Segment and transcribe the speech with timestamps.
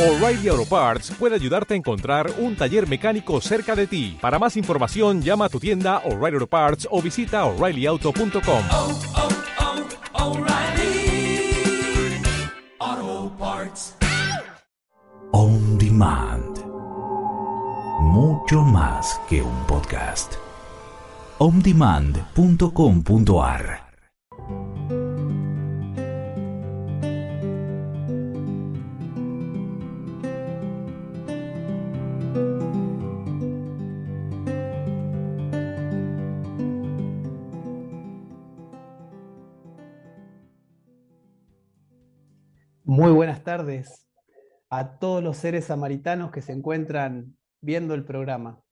[0.00, 4.16] O'Reilly Auto Parts puede ayudarte a encontrar un taller mecánico cerca de ti.
[4.18, 8.62] Para más información, llama a tu tienda O'Reilly Auto Parts o visita oreillyauto.com.
[8.70, 9.28] oh, oh,
[10.24, 11.52] O'Reilly
[12.78, 13.94] Auto Parts.
[15.32, 16.56] On Demand.
[18.00, 20.32] Mucho más que un podcast.
[21.36, 23.89] ondemand.com.ar
[43.50, 44.06] tardes
[44.68, 48.62] a todos los seres samaritanos que se encuentran viendo el programa.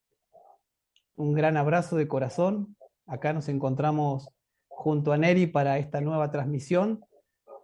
[1.16, 2.77] Un gran abrazo de corazón.
[3.05, 4.28] Acá nos encontramos
[4.69, 7.05] junto a Neri para esta nueva transmisión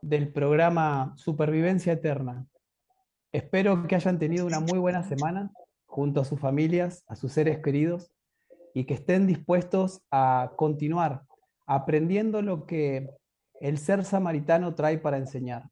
[0.03, 2.49] del programa Supervivencia Eterna.
[3.31, 5.53] Espero que hayan tenido una muy buena semana
[5.87, 8.11] junto a sus familias, a sus seres queridos
[8.75, 11.23] y que estén dispuestos a continuar
[11.65, 13.09] aprendiendo lo que
[13.61, 15.71] el ser samaritano trae para enseñar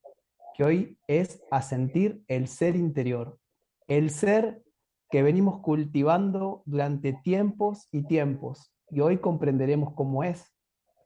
[0.54, 3.38] que hoy es a sentir el ser interior,
[3.86, 4.62] el ser
[5.10, 10.54] que venimos cultivando durante tiempos y tiempos, y hoy comprenderemos cómo es.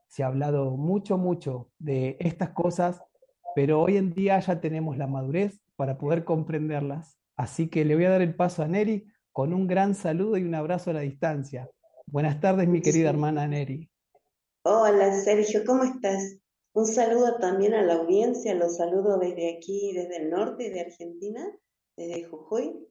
[0.09, 3.03] Se ha hablado mucho, mucho de estas cosas,
[3.55, 7.19] pero hoy en día ya tenemos la madurez para poder comprenderlas.
[7.37, 10.45] Así que le voy a dar el paso a Neri con un gran saludo y
[10.45, 11.69] un abrazo a la distancia.
[12.07, 13.91] Buenas tardes, mi querida hermana Neri.
[14.63, 16.39] Hola Sergio, ¿cómo estás?
[16.77, 21.43] Un saludo también a la audiencia, los saludo desde aquí, desde el norte de Argentina,
[21.97, 22.87] desde Jujuy,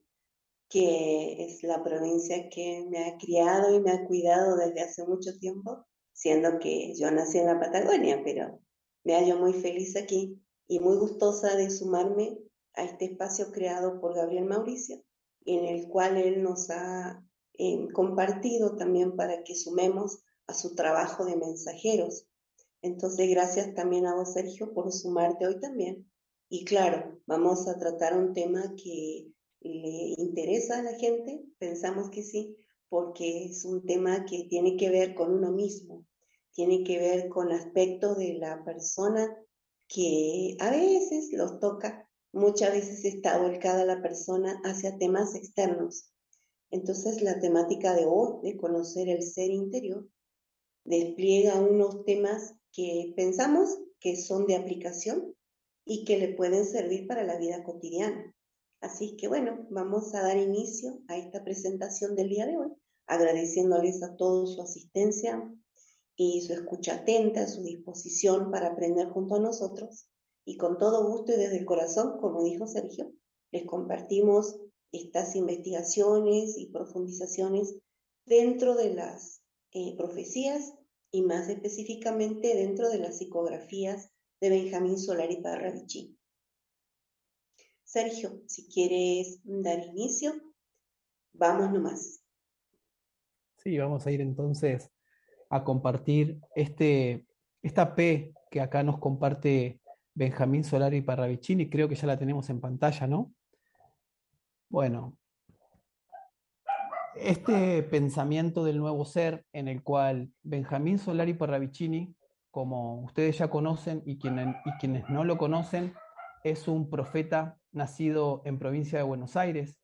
[0.68, 5.38] que es la provincia que me ha criado y me ha cuidado desde hace mucho
[5.38, 8.58] tiempo, siendo que yo nací en la Patagonia, pero
[9.04, 12.36] me hallo muy feliz aquí y muy gustosa de sumarme
[12.74, 15.00] a este espacio creado por Gabriel Mauricio,
[15.44, 21.24] en el cual él nos ha eh, compartido también para que sumemos a su trabajo
[21.24, 22.26] de mensajeros
[22.82, 26.10] entonces, gracias también a vos, Sergio, por sumarte hoy también.
[26.48, 29.28] Y claro, vamos a tratar un tema que
[29.60, 32.56] le interesa a la gente, pensamos que sí,
[32.88, 36.06] porque es un tema que tiene que ver con uno mismo,
[36.52, 39.36] tiene que ver con aspectos de la persona
[39.88, 46.12] que a veces los toca, muchas veces está volcada la persona hacia temas externos.
[46.70, 50.08] Entonces, la temática de hoy, de conocer el ser interior,
[50.84, 55.34] despliega unos temas que pensamos que son de aplicación
[55.86, 58.34] y que le pueden servir para la vida cotidiana.
[58.82, 62.68] Así que bueno, vamos a dar inicio a esta presentación del día de hoy,
[63.06, 65.50] agradeciéndoles a todos su asistencia
[66.16, 70.10] y su escucha atenta, su disposición para aprender junto a nosotros.
[70.44, 73.10] Y con todo gusto y desde el corazón, como dijo Sergio,
[73.52, 74.60] les compartimos
[74.92, 77.74] estas investigaciones y profundizaciones
[78.26, 79.40] dentro de las
[79.72, 80.74] eh, profecías
[81.10, 86.16] y más específicamente dentro de las psicografías de Benjamín Solari Parravicini.
[87.84, 90.34] Sergio, si quieres dar inicio,
[91.32, 92.22] vamos nomás.
[93.58, 94.90] Sí, vamos a ir entonces
[95.48, 97.26] a compartir este,
[97.62, 99.80] esta P que acá nos comparte
[100.14, 103.34] Benjamín Solari Parravicini, creo que ya la tenemos en pantalla, ¿no?
[104.68, 105.18] Bueno,
[107.20, 112.14] este pensamiento del nuevo ser en el cual Benjamín Solari Parravicini,
[112.50, 115.94] como ustedes ya conocen y quienes, no lo conocen,
[116.44, 119.78] es un profeta nacido en provincia de Buenos Aires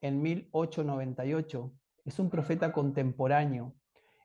[0.00, 1.72] en 1898.
[2.04, 3.74] Es un profeta contemporáneo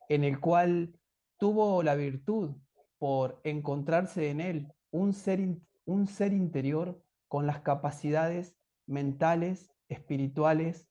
[0.09, 0.93] en el cual
[1.37, 2.55] tuvo la virtud
[2.97, 5.39] por encontrarse en él un ser,
[5.85, 8.55] un ser interior con las capacidades
[8.85, 10.90] mentales, espirituales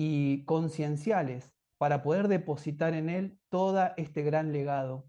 [0.00, 5.08] y concienciales para poder depositar en él todo este gran legado.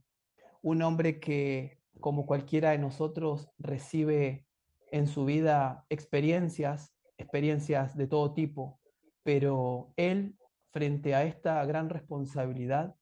[0.64, 4.48] Un hombre que, como cualquiera de nosotros, recibe
[4.92, 8.80] en su vida experiencias, experiencias de todo tipo,
[9.22, 10.36] pero él,
[10.72, 12.96] frente a esta gran responsabilidad,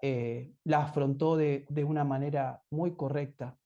[0.00, 3.58] eh, la afrontó de, de una manera muy correcta,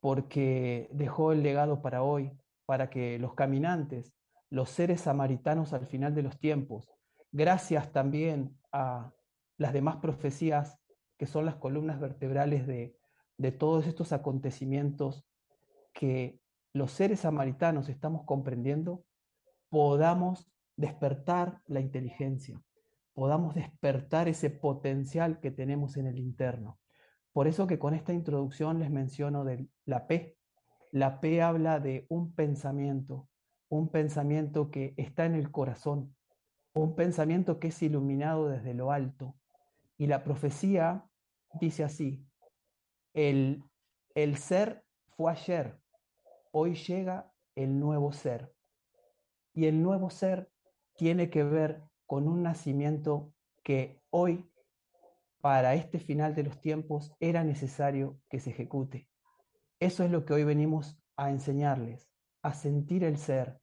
[0.00, 2.32] porque dejó el legado para hoy,
[2.66, 4.12] para que los caminantes,
[4.50, 6.92] los seres samaritanos al final de los tiempos,
[7.32, 9.12] gracias también a
[9.56, 10.78] las demás profecías
[11.18, 12.96] que son las columnas vertebrales de,
[13.58, 15.24] todos estos acontecimientos
[15.92, 16.40] que
[16.72, 19.04] los seres samaritanos estamos comprendiendo,
[19.68, 22.62] podamos despertar la inteligencia,
[23.14, 26.78] podamos despertar ese potencial que tenemos en el interno.
[27.32, 30.36] Por eso que con esta introducción les menciono de la P.
[30.92, 33.28] La P habla de un pensamiento,
[33.68, 36.14] un pensamiento que está en el corazón,
[36.74, 39.36] un pensamiento que es iluminado desde lo alto.
[39.98, 41.06] Y la profecía
[41.60, 42.26] dice así,
[43.12, 43.62] el,
[44.14, 44.84] el ser
[45.16, 45.78] fue ayer,
[46.50, 48.54] hoy llega el nuevo ser.
[49.54, 50.50] Y el nuevo ser
[50.96, 53.32] tiene que ver con un nacimiento
[53.62, 54.50] que hoy,
[55.40, 59.08] para este final de los tiempos, era necesario que se ejecute.
[59.78, 62.10] Eso es lo que hoy venimos a enseñarles,
[62.42, 63.60] a sentir el ser,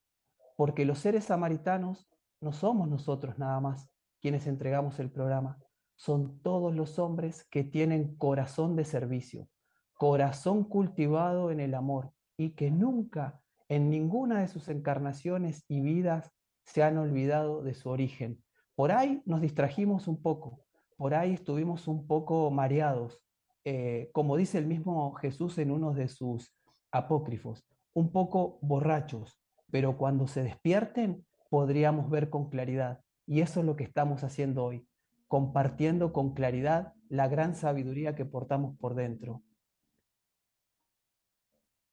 [0.55, 2.08] porque los seres samaritanos
[2.41, 3.89] no somos nosotros nada más
[4.21, 5.57] quienes entregamos el programa,
[5.95, 9.49] son todos los hombres que tienen corazón de servicio,
[9.93, 16.31] corazón cultivado en el amor y que nunca en ninguna de sus encarnaciones y vidas
[16.63, 18.41] se han olvidado de su origen.
[18.75, 20.61] Por ahí nos distrajimos un poco,
[20.95, 23.21] por ahí estuvimos un poco mareados,
[23.65, 26.55] eh, como dice el mismo Jesús en uno de sus
[26.91, 29.37] apócrifos, un poco borrachos,
[29.69, 33.01] pero cuando se despierten podríamos ver con claridad.
[33.25, 34.87] Y eso es lo que estamos haciendo hoy,
[35.27, 39.43] compartiendo con claridad la gran sabiduría que portamos por dentro.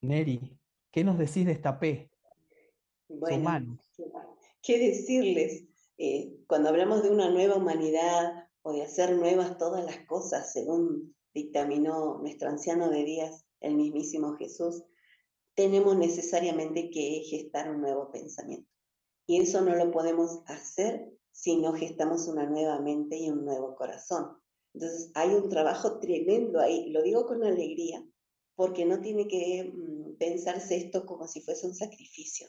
[0.02, 0.58] Neri,
[0.90, 2.10] ¿qué nos decís de esta P?
[3.08, 3.78] Bueno,
[4.62, 5.64] ¿qué decirles?
[5.98, 11.14] Eh, cuando hablamos de una nueva humanidad o de hacer nuevas todas las cosas, según
[11.32, 14.84] dictaminó nuestro anciano de días, el mismísimo Jesús,
[15.54, 18.75] tenemos necesariamente que gestar un nuevo pensamiento.
[19.26, 23.74] Y eso no lo podemos hacer si no gestamos una nueva mente y un nuevo
[23.74, 24.38] corazón.
[24.72, 28.06] Entonces hay un trabajo tremendo ahí, lo digo con alegría,
[28.54, 32.48] porque no tiene que mm, pensarse esto como si fuese un sacrificio.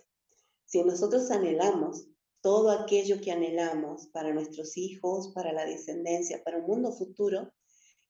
[0.66, 2.08] Si nosotros anhelamos
[2.42, 7.52] todo aquello que anhelamos para nuestros hijos, para la descendencia, para un mundo futuro,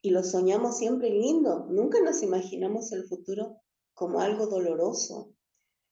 [0.01, 3.61] y lo soñamos siempre lindo, nunca nos imaginamos el futuro
[3.93, 5.33] como algo doloroso.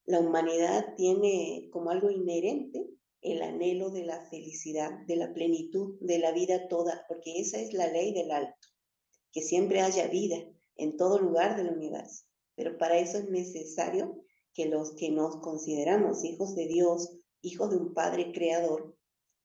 [0.05, 2.87] La humanidad tiene como algo inherente
[3.21, 7.73] el anhelo de la felicidad, de la plenitud, de la vida toda, porque esa es
[7.73, 8.67] la ley del alto,
[9.31, 10.37] que siempre haya vida
[10.75, 12.25] en todo lugar del universo.
[12.55, 14.21] Pero para eso es necesario
[14.53, 18.95] que los que nos consideramos hijos de Dios, hijos de un Padre Creador,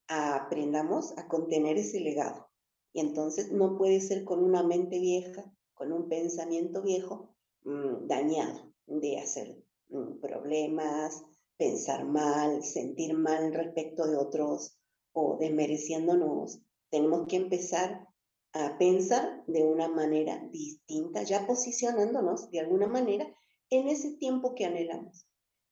[0.09, 2.49] aprendamos a contener ese legado.
[2.93, 7.35] Y entonces no puede ser con una mente vieja, con un pensamiento viejo,
[7.65, 9.63] Mm, dañado de hacer mm,
[10.21, 11.23] problemas,
[11.57, 14.79] pensar mal, sentir mal respecto de otros
[15.13, 16.61] o desmereciéndonos.
[16.91, 18.09] Tenemos que empezar
[18.53, 23.33] a pensar de una manera distinta, ya posicionándonos de alguna manera
[23.71, 25.27] en ese tiempo que anhelamos.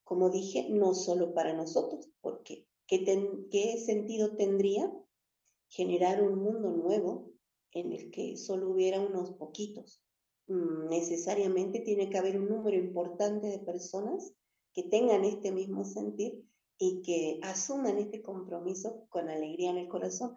[0.04, 3.04] Como dije, no solo para nosotros, porque ¿qué,
[3.50, 4.92] qué sentido tendría
[5.68, 7.32] generar un mundo nuevo
[7.72, 10.02] en el que solo hubiera unos poquitos?
[10.48, 14.32] Mm, necesariamente tiene que haber un número importante de personas
[14.72, 16.42] que tengan este mismo sentir
[16.78, 20.36] y que asuman este compromiso con alegría en el corazón,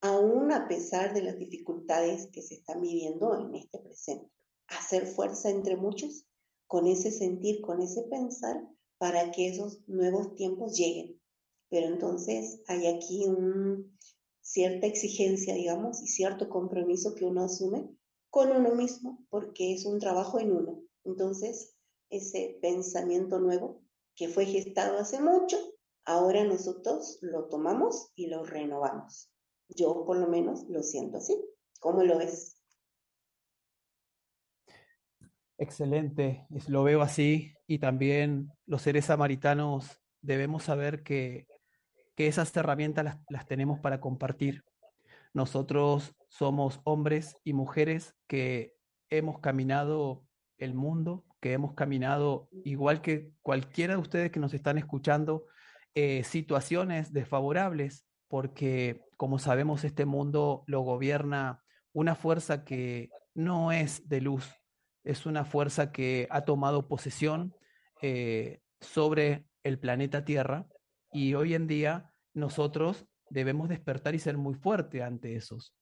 [0.00, 4.28] aún a pesar de las dificultades que se están viviendo en este presente.
[4.66, 6.26] Hacer fuerza entre muchos
[6.66, 8.66] con ese sentir, con ese pensar,
[8.98, 11.20] para que esos nuevos tiempos lleguen.
[11.68, 13.84] Pero entonces hay aquí una
[14.40, 17.88] cierta exigencia, digamos, y cierto compromiso que uno asume
[18.32, 20.80] con uno mismo, porque es un trabajo en uno.
[21.04, 21.76] Entonces,
[22.08, 23.82] ese pensamiento nuevo
[24.16, 25.58] que fue gestado hace mucho,
[26.06, 29.30] ahora nosotros lo tomamos y lo renovamos.
[29.68, 31.36] Yo por lo menos lo siento así.
[31.78, 32.56] ¿Cómo lo ves?
[35.58, 41.46] Excelente, lo veo así y también los seres samaritanos debemos saber que,
[42.14, 44.64] que esas herramientas las, las tenemos para compartir.
[45.34, 48.74] Nosotros somos hombres y mujeres que
[49.10, 50.24] hemos caminado
[50.56, 55.44] el mundo, que hemos caminado, igual que cualquiera de ustedes que nos están escuchando,
[55.94, 61.62] eh, situaciones desfavorables, porque como sabemos este mundo lo gobierna
[61.92, 64.50] una fuerza que no es de luz,
[65.04, 67.54] es una fuerza que ha tomado posesión
[68.00, 70.66] eh, sobre el planeta Tierra
[71.12, 75.74] y hoy en día nosotros debemos despertar y ser muy fuerte ante esos.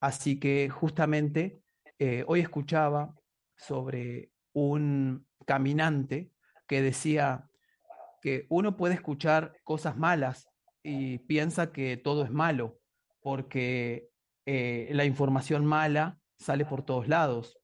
[0.00, 1.60] Así que justamente
[1.98, 3.14] eh, hoy escuchaba
[3.56, 6.30] sobre un caminante
[6.66, 7.48] que decía
[8.20, 10.48] que uno puede escuchar cosas malas
[10.82, 12.78] y piensa que todo es malo,
[13.20, 14.10] porque
[14.44, 17.58] eh, la información mala sale por todos lados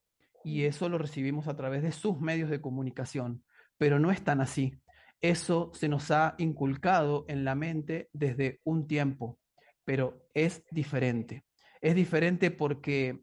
[0.44, 3.44] y eso lo recibimos a través de sus medios de comunicación,
[3.78, 4.80] pero no es tan así.
[5.20, 9.38] Eso se nos ha inculcado en la mente desde un tiempo,
[9.84, 11.44] pero es diferente.
[11.82, 13.20] Es diferente porque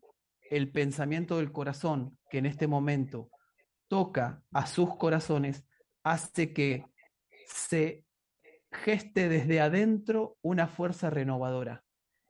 [0.51, 3.29] el pensamiento del corazón que en este momento
[3.87, 5.63] toca a sus corazones
[6.03, 6.85] hace que
[7.47, 8.03] se
[8.71, 11.83] geste desde adentro una fuerza renovadora.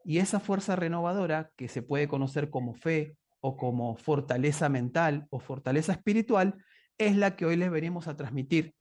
[0.05, 5.39] Y esa fuerza renovadora, que se puede conocer como fe o como fortaleza mental o
[5.39, 6.63] fortaleza espiritual,
[6.97, 8.75] es la que hoy les venimos a transmitir.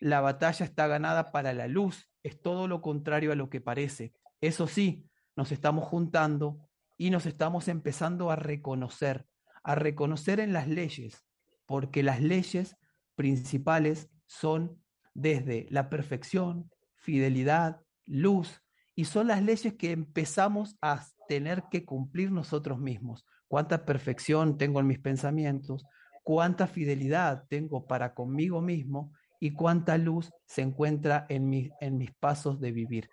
[0.00, 4.12] La batalla está ganada para la luz, es todo lo contrario a lo que parece.
[4.40, 9.26] Eso sí, nos estamos juntando y nos estamos empezando a reconocer,
[9.62, 11.24] a reconocer en las leyes,
[11.66, 12.76] porque las leyes
[13.14, 14.82] principales son
[15.14, 18.62] desde la perfección, fidelidad, luz,
[18.94, 23.24] y son las leyes que empezamos a tener que cumplir nosotros mismos.
[23.48, 25.84] Cuánta perfección tengo en mis pensamientos,
[26.22, 32.60] cuánta fidelidad tengo para conmigo mismo y cuánta luz se encuentra en, en mis pasos
[32.60, 33.10] de vivir.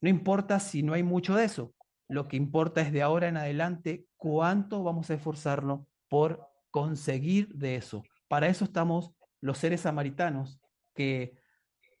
[0.00, 1.74] No importa si no hay mucho de eso,
[2.08, 7.76] lo que importa es de ahora en adelante cuánto vamos a esforzarnos por conseguir de
[7.76, 8.02] eso.
[8.28, 10.60] Para eso estamos los seres samaritanos
[10.94, 11.38] que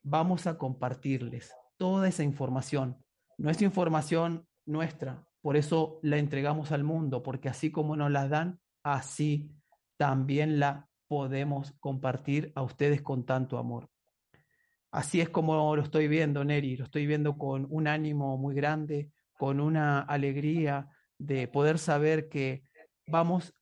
[0.02, 2.96] vamos a compartirles toda esa información.
[3.36, 8.28] No es información nuestra, por eso la entregamos al mundo, porque así como nos la
[8.28, 9.50] dan, así
[9.96, 13.88] también la podemos compartir a ustedes con tanto amor.
[14.90, 19.10] Así es como lo estoy viendo, Neri, lo estoy viendo con un ánimo muy grande,
[19.38, 22.64] con una alegría de poder saber que
[23.06, 23.54] vamos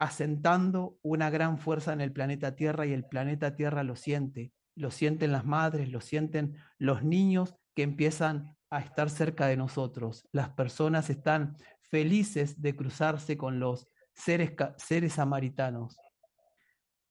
[0.00, 4.90] asentando una gran fuerza en el planeta Tierra y el planeta Tierra lo siente, lo
[4.90, 10.26] sienten las madres, lo sienten los niños que empiezan a estar cerca de nosotros.
[10.32, 15.96] Las personas están felices de cruzarse con los seres, seres samaritanos.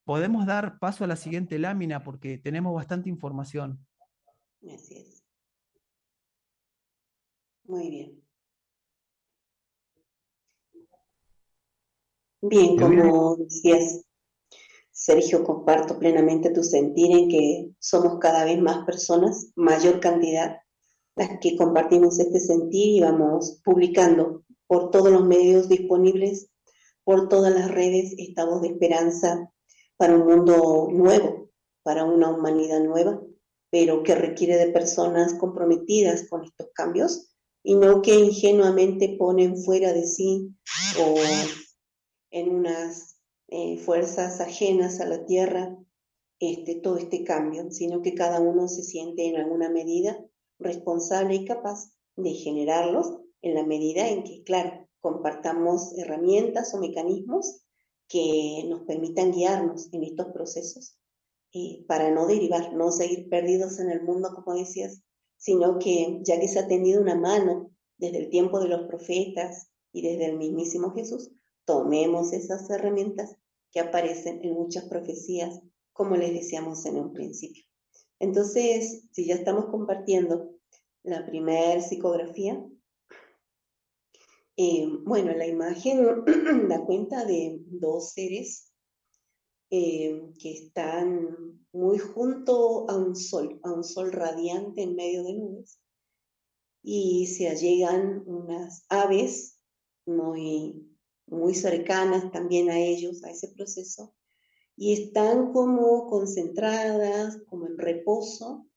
[0.04, 3.86] Podemos dar paso a la siguiente lámina porque tenemos bastante información.
[7.72, 8.22] Muy bien.
[12.42, 14.04] Bien, como decías,
[14.92, 20.58] Sergio, comparto plenamente tu sentir en que somos cada vez más personas, mayor cantidad,
[21.16, 26.50] las que compartimos este sentir y vamos publicando por todos los medios disponibles,
[27.06, 29.50] por todas las redes, estados de esperanza
[29.96, 31.52] para un mundo nuevo,
[31.84, 33.22] para una humanidad nueva,
[33.70, 37.31] pero que requiere de personas comprometidas con estos cambios
[37.64, 40.56] y no que ingenuamente ponen fuera de sí
[41.00, 41.16] o
[42.32, 45.78] en unas eh, fuerzas ajenas a la tierra
[46.40, 50.18] este, todo este cambio, sino que cada uno se siente en alguna medida
[50.58, 57.62] responsable y capaz de generarlos en la medida en que, claro, compartamos herramientas o mecanismos
[58.08, 60.98] que nos permitan guiarnos en estos procesos
[61.54, 65.02] eh, para no derivar, no seguir perdidos en el mundo, como decías,
[65.42, 69.72] sino que ya que se ha tendido una mano desde el tiempo de los profetas
[69.92, 71.32] y desde el mismísimo Jesús,
[71.66, 73.36] tomemos esas herramientas
[73.72, 75.60] que aparecen en muchas profecías,
[75.94, 77.64] como les decíamos en un principio.
[78.20, 80.52] Entonces, si ya estamos compartiendo
[81.02, 82.64] la primera psicografía,
[84.58, 86.24] eh, bueno, la imagen
[86.70, 88.71] da cuenta de dos seres
[89.72, 95.34] eh, que están muy junto a un sol, a un sol radiante en medio de
[95.34, 95.80] nubes,
[96.84, 99.60] y se allegan unas aves
[100.06, 100.92] muy
[101.32, 104.14] muy cercanas también a ellos, a ese proceso,
[104.76, 108.68] y están como concentradas, como en reposo,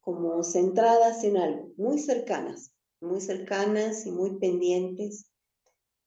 [0.00, 5.30] como centradas en algo, muy cercanas, muy cercanas y muy pendientes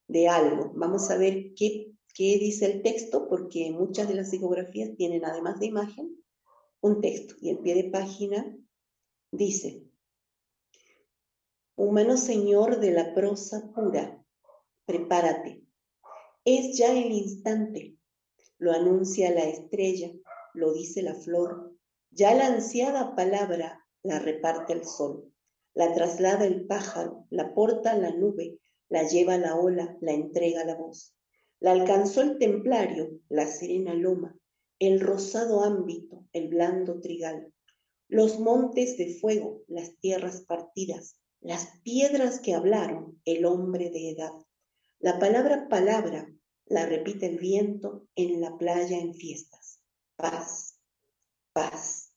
[0.07, 0.71] de algo.
[0.75, 5.59] Vamos a ver qué, qué dice el texto, porque muchas de las psicografías tienen, además
[5.59, 6.17] de imagen,
[6.81, 7.35] un texto.
[7.41, 8.57] Y en pie de página
[9.31, 9.83] dice,
[11.75, 14.23] Humano Señor de la prosa pura,
[14.85, 15.63] prepárate,
[16.45, 17.97] es ya el instante,
[18.57, 20.11] lo anuncia la estrella,
[20.53, 21.75] lo dice la flor,
[22.09, 25.31] ya la ansiada palabra la reparte el sol,
[25.73, 30.75] la traslada el pájaro, la porta la nube, la lleva la ola, la entrega la
[30.75, 31.15] voz.
[31.61, 34.35] La alcanzó el templario, la serena loma,
[34.79, 37.53] el rosado ámbito, el blando trigal,
[38.07, 44.33] los montes de fuego, las tierras partidas, las piedras que hablaron, el hombre de edad.
[44.99, 46.27] La palabra palabra
[46.65, 49.79] la repite el viento en la playa en fiestas.
[50.15, 50.79] Paz,
[51.53, 52.11] paz.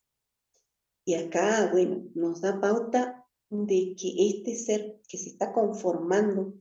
[1.04, 6.54] Y acá, bueno, nos da pauta de que este ser que se está conformando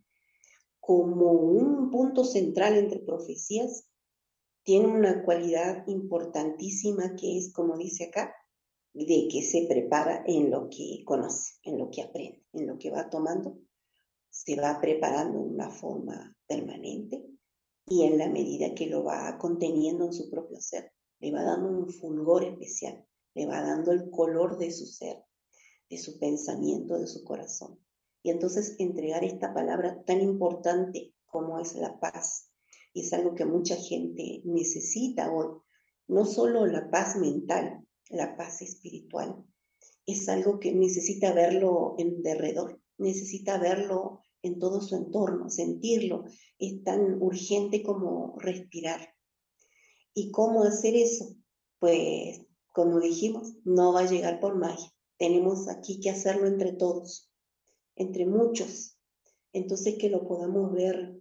[0.85, 3.85] como un punto central entre profecías,
[4.63, 8.35] tiene una cualidad importantísima que es, como dice acá,
[8.93, 12.91] de que se prepara en lo que conoce, en lo que aprende, en lo que
[12.91, 13.57] va tomando
[14.33, 17.23] se va preparando de una forma permanente
[17.85, 21.69] y en la medida que lo va conteniendo en su propio ser, le va dando
[21.69, 25.23] un fulgor especial, le va dando el color de su ser,
[25.87, 27.79] de su pensamiento, de su corazón.
[28.23, 32.49] Y entonces entregar esta palabra tan importante como es la paz.
[32.93, 35.57] Y es algo que mucha gente necesita hoy.
[36.07, 39.43] No solo la paz mental, la paz espiritual.
[40.05, 46.25] Es algo que necesita verlo en derredor, necesita verlo en todo su entorno, sentirlo.
[46.59, 49.13] Es tan urgente como respirar.
[50.13, 51.35] ¿Y cómo hacer eso?
[51.79, 52.41] Pues,
[52.73, 54.93] como dijimos, no va a llegar por magia.
[55.17, 57.32] Tenemos aquí que hacerlo entre todos,
[57.95, 58.97] entre muchos.
[59.51, 61.19] Entonces que lo podamos ver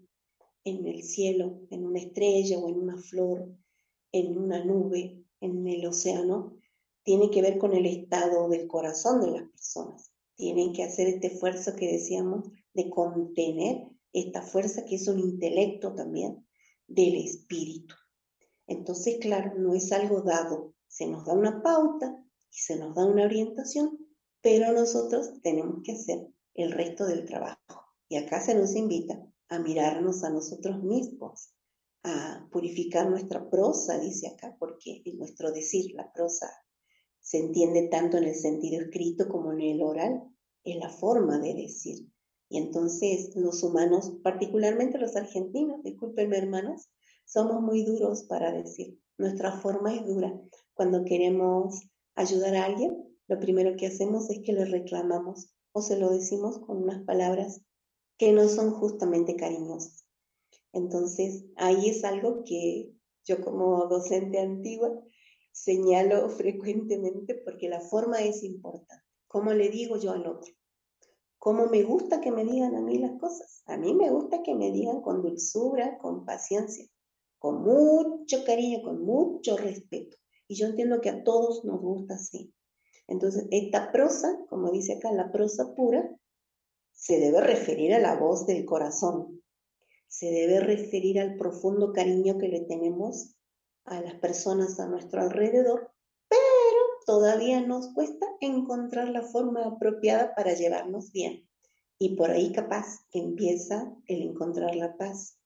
[0.64, 3.55] en el cielo, en una estrella o en una flor,
[4.12, 6.57] en una nube, en el océano,
[7.02, 10.12] tiene que ver con el estado del corazón de las personas.
[10.37, 15.95] Tienen que hacer este esfuerzo que decíamos de contener esta fuerza que es un intelecto
[15.95, 16.47] también
[16.87, 17.95] del espíritu.
[18.67, 22.17] Entonces, claro, no es algo dado, se nos da una pauta
[22.50, 23.99] y se nos da una orientación,
[24.41, 27.59] pero nosotros tenemos que hacer el resto del trabajo.
[28.09, 31.52] Y acá se nos invita a mirarnos a nosotros mismos,
[32.04, 36.50] a purificar nuestra prosa, dice acá, porque en nuestro decir, la prosa
[37.21, 40.23] se entiende tanto en el sentido escrito como en el oral,
[40.64, 42.06] es la forma de decir.
[42.49, 46.90] Y entonces los humanos, particularmente los argentinos, discúlpenme hermanos,
[47.25, 48.99] somos muy duros para decir.
[49.16, 50.38] Nuestra forma es dura.
[50.75, 51.80] Cuando queremos
[52.14, 52.97] ayudar a alguien,
[53.28, 57.62] lo primero que hacemos es que le reclamamos o se lo decimos con unas palabras
[58.19, 60.07] que no son justamente cariñosas.
[60.73, 62.93] Entonces, ahí es algo que
[63.25, 64.91] yo como docente antigua
[65.52, 69.05] señalo frecuentemente porque la forma es importante.
[69.26, 70.52] ¿Cómo le digo yo al otro?
[71.38, 73.62] ¿Cómo me gusta que me digan a mí las cosas?
[73.67, 76.87] A mí me gusta que me digan con dulzura, con paciencia
[77.43, 80.17] con mucho cariño, con mucho respeto.
[80.47, 82.55] Y yo entiendo que a todos nos gusta así.
[83.12, 86.11] Entonces, esta prosa, como dice acá, la prosa pura,
[86.92, 89.43] se debe referir a la voz del corazón,
[90.08, 93.37] se debe referir al profundo cariño que le tenemos
[93.84, 95.93] a las personas a nuestro alrededor,
[96.28, 101.47] pero todavía nos cuesta encontrar la forma apropiada para llevarnos bien.
[101.99, 105.39] Y por ahí capaz empieza el encontrar la paz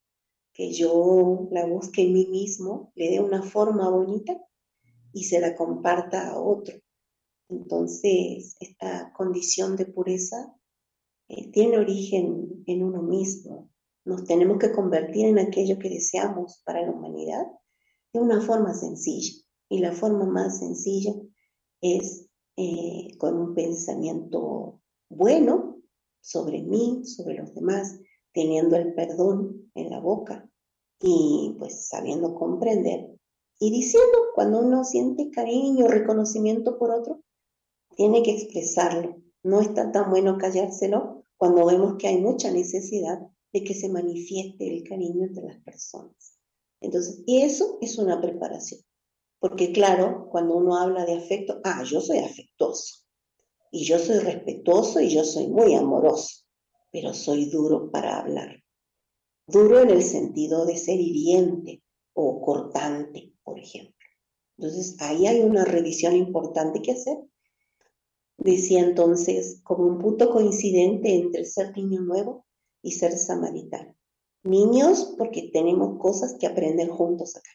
[0.52, 4.40] que yo la busque en mí mismo, le dé una forma bonita
[5.12, 6.76] y se la comparta a otro.
[7.48, 10.54] Entonces, esta condición de pureza
[11.28, 13.70] eh, tiene origen en uno mismo.
[14.04, 17.46] Nos tenemos que convertir en aquello que deseamos para la humanidad
[18.12, 19.42] de una forma sencilla.
[19.68, 21.12] Y la forma más sencilla
[21.80, 25.82] es eh, con un pensamiento bueno
[26.20, 27.98] sobre mí, sobre los demás,
[28.32, 30.48] teniendo el perdón en la boca
[31.00, 33.16] y pues sabiendo comprender
[33.58, 37.22] y diciendo cuando uno siente cariño, reconocimiento por otro,
[37.96, 39.16] tiene que expresarlo.
[39.42, 43.18] No está tan bueno callárselo cuando vemos que hay mucha necesidad
[43.52, 46.38] de que se manifieste el cariño entre las personas.
[46.80, 48.80] Entonces, y eso es una preparación.
[49.38, 53.04] Porque claro, cuando uno habla de afecto, ah, yo soy afectuoso,
[53.70, 56.46] y yo soy respetuoso, y yo soy muy amoroso
[56.96, 58.62] pero soy duro para hablar.
[59.46, 61.82] Duro en el sentido de ser hiriente
[62.14, 63.94] o cortante, por ejemplo.
[64.56, 67.18] Entonces, ahí hay una revisión importante que hacer.
[68.38, 72.46] Decía entonces, como un punto coincidente entre ser niño nuevo
[72.82, 73.94] y ser samaritano.
[74.44, 77.50] Niños porque tenemos cosas que aprender juntos acá.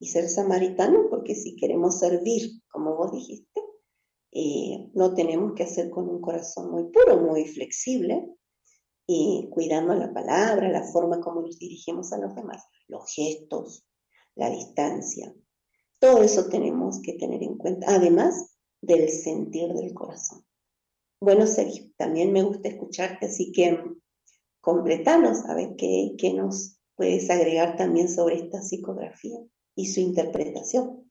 [0.00, 3.60] Y ser samaritano porque si queremos servir, como vos dijiste,
[4.32, 8.28] eh, no tenemos que hacer con un corazón muy puro, muy flexible,
[9.10, 13.86] y cuidando la palabra, la forma como nos dirigimos a los demás, los gestos,
[14.34, 15.34] la distancia.
[15.98, 20.44] Todo eso tenemos que tener en cuenta, además del sentir del corazón.
[21.20, 23.82] Bueno, Sergio, también me gusta escucharte, así que
[24.60, 29.38] completanos, a ver qué, qué nos puedes agregar también sobre esta psicografía
[29.74, 31.08] y su interpretación.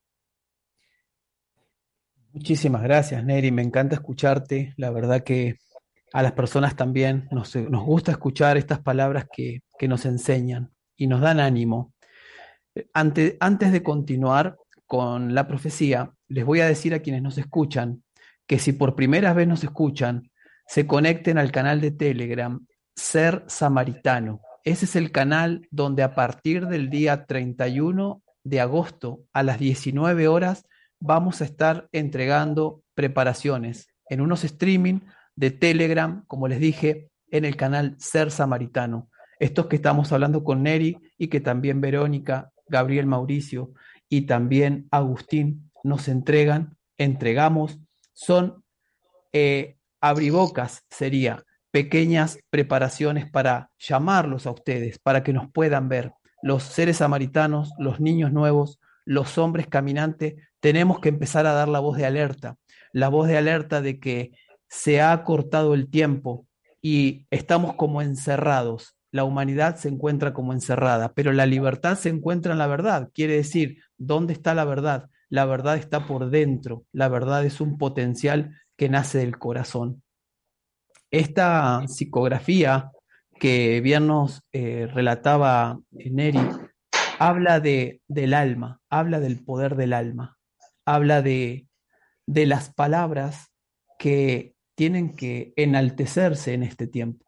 [2.32, 3.50] Muchísimas gracias, Neri.
[3.50, 4.74] Me encanta escucharte.
[4.76, 5.56] La verdad que
[6.12, 11.40] a las personas también nos, gusta escuchar estas palabras que, nos enseñan y nos dan
[11.40, 11.94] ánimo.
[12.92, 14.56] Ante, antes de continuar
[14.88, 18.02] con la profecía, les voy a decir a quienes nos escuchan
[18.46, 20.30] que si por primera vez nos escuchan,
[20.66, 24.40] se conecten al canal de Telegram Ser Samaritano.
[24.64, 30.26] Ese es el canal donde a partir del día 31 de agosto a las 19
[30.26, 30.66] horas
[30.98, 35.00] vamos a estar entregando preparaciones en unos streaming
[35.36, 39.10] de Telegram, como les dije, en el canal Ser Samaritano.
[39.38, 43.72] Estos que estamos hablando con Neri y que también Verónica, Gabriel Mauricio
[44.08, 47.78] y también Agustín nos entregan, entregamos,
[48.12, 48.64] son
[49.32, 56.12] eh, Abribocas sería pequeñas preparaciones para llamarlos a ustedes, para que nos puedan ver.
[56.42, 61.80] Los seres samaritanos, los niños nuevos, los hombres caminantes, tenemos que empezar a dar la
[61.80, 62.56] voz de alerta,
[62.92, 64.32] la voz de alerta de que
[64.68, 66.46] se ha cortado el tiempo
[66.80, 68.97] y estamos como encerrados.
[69.10, 73.10] La humanidad se encuentra como encerrada, pero la libertad se encuentra en la verdad.
[73.14, 75.10] Quiere decir, ¿dónde está la verdad?
[75.28, 76.84] La verdad está por dentro.
[76.92, 80.02] La verdad es un potencial que nace del corazón.
[81.10, 82.90] Esta psicografía
[83.40, 86.40] que bien nos eh, relataba Neri
[87.18, 90.38] habla de, del alma, habla del poder del alma,
[90.84, 91.66] habla de,
[92.26, 93.52] de las palabras
[93.98, 97.26] que tienen que enaltecerse en este tiempo.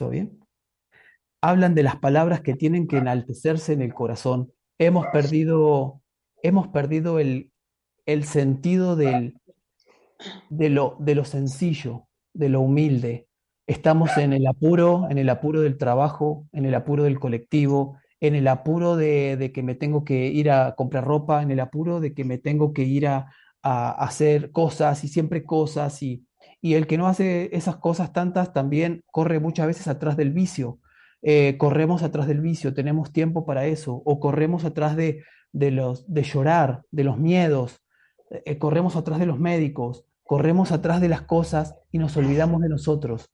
[0.00, 0.40] ¿Eso bien?
[1.42, 4.50] Hablan de las palabras que tienen que enaltecerse en el corazón.
[4.78, 6.00] Hemos perdido,
[6.42, 7.52] hemos perdido el,
[8.06, 9.34] el sentido de,
[10.48, 13.26] lo, de lo sencillo, de lo humilde.
[13.66, 18.34] Estamos en el apuro, en el apuro del trabajo, en el apuro del colectivo, en
[18.34, 22.00] el apuro de, de que me tengo que ir a comprar ropa, en el apuro
[22.00, 26.24] de que me tengo que ir a, a hacer cosas y siempre cosas y,
[26.60, 30.78] y, el que no hace esas cosas tantas también corre muchas veces atrás del vicio.
[31.22, 36.10] Eh, corremos atrás del vicio, tenemos tiempo para eso, o corremos atrás de, de, los,
[36.12, 37.80] de llorar, de los miedos,
[38.30, 42.70] eh, corremos atrás de los médicos, corremos atrás de las cosas y nos olvidamos de
[42.70, 43.30] nosotros.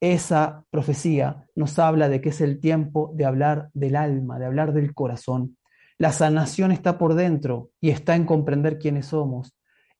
[0.00, 4.72] Esa profecía nos habla de que es el tiempo de hablar del alma, de hablar
[4.72, 5.56] del corazón.
[5.98, 9.54] La sanación está por dentro y está en comprender quiénes somos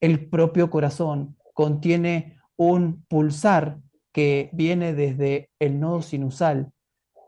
[0.05, 3.79] el propio corazón contiene un pulsar
[4.11, 6.71] que viene desde el nodo sinusal,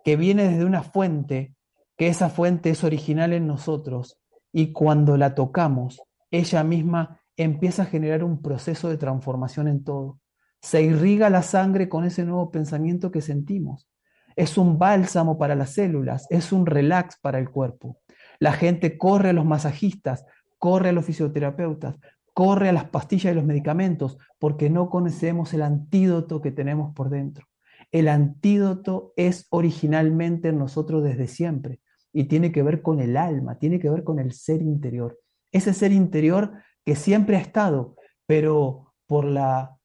[0.04, 1.54] que viene desde una fuente,
[1.98, 4.18] que esa fuente es original en nosotros,
[4.54, 10.20] y cuando la tocamos, ella misma empieza a generar un proceso de transformación en todo.
[10.62, 13.88] Se irriga la sangre con ese nuevo pensamiento que sentimos.
[14.36, 18.00] Es un bálsamo para las células, es un relax para el cuerpo.
[18.40, 20.26] La gente corre a los masajistas,
[20.58, 21.98] corre a los fisioterapeutas,
[22.38, 27.10] corre a las pastillas y los medicamentos porque no conocemos el antídoto que tenemos por
[27.10, 27.48] dentro.
[27.92, 31.80] El antídoto es originalmente en nosotros desde siempre
[32.14, 35.20] y tiene que ver con el alma, tiene que ver con el ser interior.
[35.52, 36.54] Ese ser interior
[36.86, 37.96] que siempre ha estado,
[38.28, 39.76] pero por la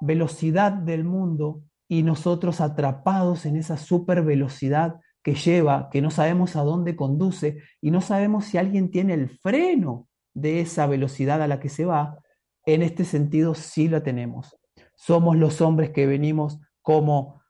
[0.00, 6.56] velocidad del mundo y nosotros atrapados en esa super velocidad que lleva, que no sabemos
[6.56, 11.48] a dónde conduce y no sabemos si alguien tiene el freno de esa velocidad a
[11.48, 12.18] la que se va,
[12.66, 14.56] en este sentido sí la tenemos.
[14.94, 17.40] Somos los hombres que venimos como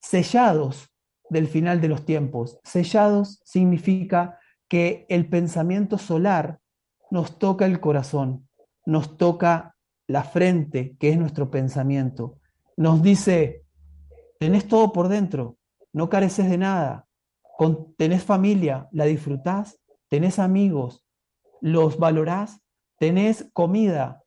[0.00, 0.90] sellados
[1.30, 2.58] del final de los tiempos.
[2.64, 6.60] Sellados significa que el pensamiento solar
[7.10, 8.48] nos toca el corazón,
[8.84, 12.38] nos toca la frente, que es nuestro pensamiento.
[12.76, 13.64] Nos dice,
[14.38, 15.56] tenés todo por dentro,
[15.92, 17.06] no careces de nada,
[17.96, 21.04] tenés familia, la disfrutás, tenés amigos,
[21.60, 22.60] los valorás,
[22.98, 24.24] tenés comida,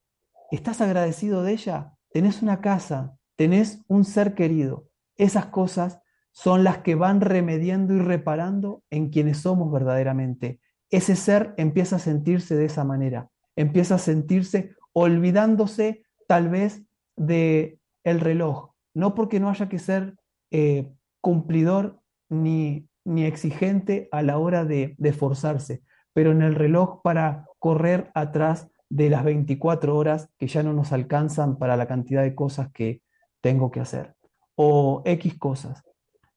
[0.51, 4.87] estás agradecido de ella, tenés una casa, tenés un ser querido.
[5.17, 10.59] Esas cosas son las que van remediando y reparando en quienes somos verdaderamente.
[10.89, 16.83] Ese ser empieza a sentirse de esa manera, empieza a sentirse olvidándose tal vez
[17.15, 20.15] de el reloj, no porque no haya que ser
[20.49, 20.91] eh,
[21.21, 27.45] cumplidor ni, ni exigente a la hora de, de esforzarse, pero en el reloj para
[27.59, 32.35] correr atrás de las 24 horas que ya no nos alcanzan para la cantidad de
[32.35, 33.01] cosas que
[33.39, 34.15] tengo que hacer.
[34.55, 35.83] O X cosas.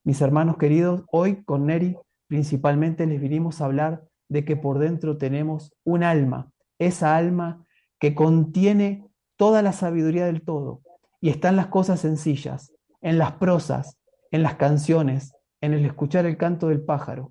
[0.05, 1.97] Mis hermanos queridos, hoy con Neri
[2.29, 7.65] principalmente les vinimos a hablar de que por dentro tenemos un alma, esa alma
[7.99, 10.81] que contiene toda la sabiduría del todo.
[11.21, 13.99] Y están las cosas sencillas, en las prosas,
[14.31, 17.31] en las canciones, en el escuchar el canto del pájaro,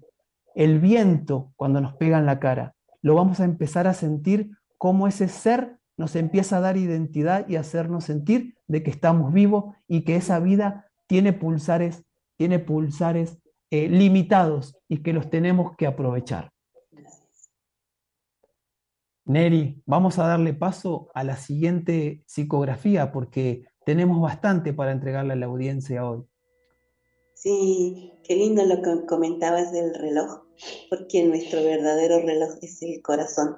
[0.55, 2.75] el viento cuando nos pega en la cara.
[3.01, 7.55] Lo vamos a empezar a sentir como ese ser nos empieza a dar identidad y
[7.55, 12.03] hacernos sentir de que estamos vivos y que esa vida tiene pulsares,
[12.37, 13.37] tiene pulsares
[13.69, 16.51] eh, limitados y que los tenemos que aprovechar.
[19.25, 25.37] Neri, vamos a darle paso a la siguiente psicografía porque tenemos bastante para entregarle a
[25.37, 26.25] la audiencia hoy.
[27.43, 30.43] Sí, qué lindo lo que comentabas del reloj,
[30.89, 33.57] porque nuestro verdadero reloj es el corazón.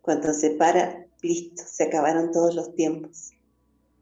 [0.00, 3.32] Cuando se para, listo, se acabaron todos los tiempos.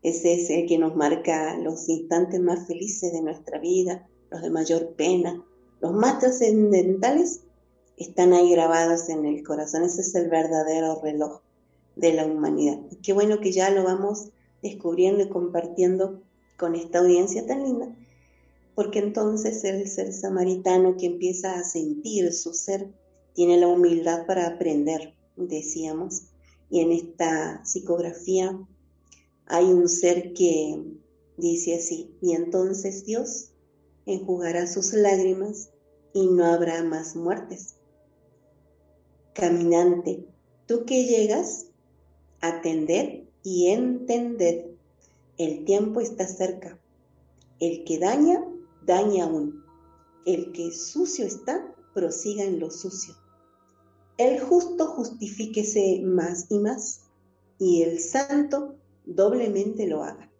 [0.05, 4.51] Ese es el que nos marca los instantes más felices de nuestra vida, los de
[4.51, 5.44] mayor pena.
[5.81, 7.40] Los más trascendentales
[7.96, 9.83] están ahí grabados en el corazón.
[9.83, 11.40] Ese es el verdadero reloj.
[11.96, 12.79] de la humanidad.
[12.92, 14.31] Y qué bueno que ya lo vamos
[14.62, 16.22] descubriendo y compartiendo
[16.57, 17.88] con esta audiencia tan linda,
[18.74, 22.92] porque entonces el ser samaritano que empieza a sentir su ser
[23.35, 26.22] tiene la humildad para aprender, decíamos,
[26.70, 28.58] y en esta psicografía
[29.46, 30.82] hay un ser que
[31.37, 33.52] dice así, y entonces Dios
[34.06, 35.70] enjugará sus lágrimas
[36.12, 37.76] y no habrá más muertes.
[39.35, 40.26] Caminante,
[40.66, 41.66] tú que llegas,
[42.40, 44.76] atender y entender,
[45.38, 46.78] el tiempo está cerca.
[47.58, 48.44] El que daña,
[48.87, 49.62] daña aún.
[50.25, 53.14] El que sucio está, prosiga en lo sucio.
[54.18, 57.03] El justo justifíquese más y más,
[57.59, 60.31] y el santo doblemente lo haga.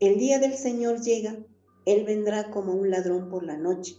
[0.00, 1.36] El día del Señor llega,
[1.86, 3.96] Él vendrá como un ladrón por la noche.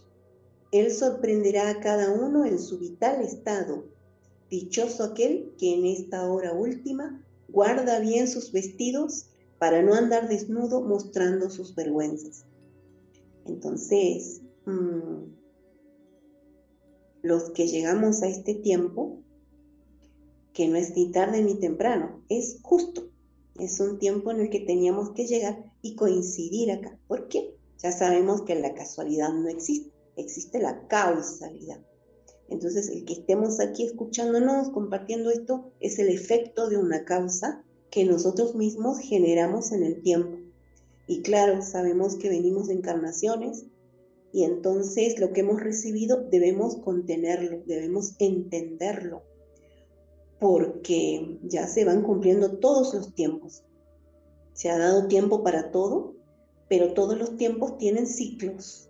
[0.72, 3.84] Él sorprenderá a cada uno en su vital estado.
[4.50, 9.26] Dichoso aquel que en esta hora última guarda bien sus vestidos
[9.58, 12.44] para no andar desnudo mostrando sus vergüenzas.
[13.46, 15.32] Entonces, mmm,
[17.22, 19.22] los que llegamos a este tiempo,
[20.52, 23.08] que no es ni tarde ni temprano, es justo.
[23.58, 26.98] Es un tiempo en el que teníamos que llegar y coincidir acá.
[27.06, 27.54] ¿Por qué?
[27.78, 31.80] Ya sabemos que la casualidad no existe, existe la causalidad.
[32.48, 38.04] Entonces, el que estemos aquí escuchándonos, compartiendo esto, es el efecto de una causa que
[38.04, 40.41] nosotros mismos generamos en el tiempo.
[41.12, 43.66] Y claro, sabemos que venimos de encarnaciones,
[44.32, 49.22] y entonces lo que hemos recibido debemos contenerlo, debemos entenderlo,
[50.40, 53.62] porque ya se van cumpliendo todos los tiempos.
[54.54, 56.14] Se ha dado tiempo para todo,
[56.66, 58.88] pero todos los tiempos tienen ciclos.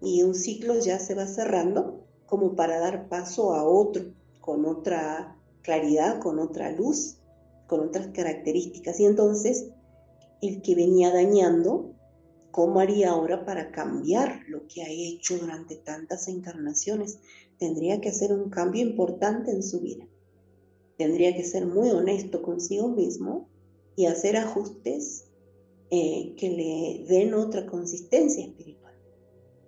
[0.00, 4.04] Y un ciclo ya se va cerrando como para dar paso a otro,
[4.40, 7.18] con otra claridad, con otra luz,
[7.66, 8.98] con otras características.
[9.00, 9.68] Y entonces
[10.42, 11.92] el que venía dañando
[12.52, 17.18] ¿Cómo haría ahora para cambiar lo que ha hecho durante tantas encarnaciones?
[17.58, 20.06] Tendría que hacer un cambio importante en su vida.
[20.98, 23.48] Tendría que ser muy honesto consigo mismo
[23.96, 25.30] y hacer ajustes
[25.90, 28.96] eh, que le den otra consistencia espiritual.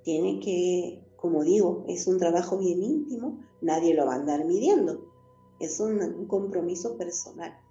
[0.02, 5.10] Tiene que, como digo, es un trabajo bien íntimo, nadie lo va a andar midiendo.
[5.58, 7.63] Es un compromiso personal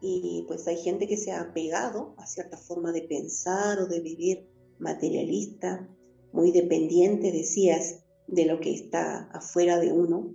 [0.00, 4.00] y pues hay gente que se ha apegado a cierta forma de pensar o de
[4.00, 5.88] vivir materialista,
[6.32, 10.34] muy dependiente, decías, de lo que está afuera de uno.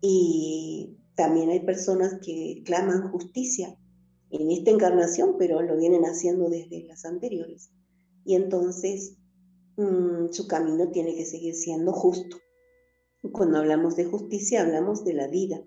[0.00, 3.78] Y también hay personas que claman justicia
[4.30, 7.70] en esta encarnación, pero lo vienen haciendo desde las anteriores.
[8.24, 9.18] Y entonces
[9.76, 12.38] mm, su camino tiene que seguir siendo justo.
[13.30, 15.62] Cuando hablamos de justicia, hablamos de la vida,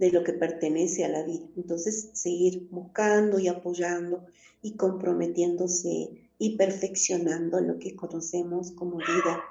[0.00, 1.46] de lo que pertenece a la vida.
[1.56, 4.24] Entonces, seguir buscando y apoyando
[4.62, 9.44] y comprometiéndose y perfeccionando lo que conocemos como vida.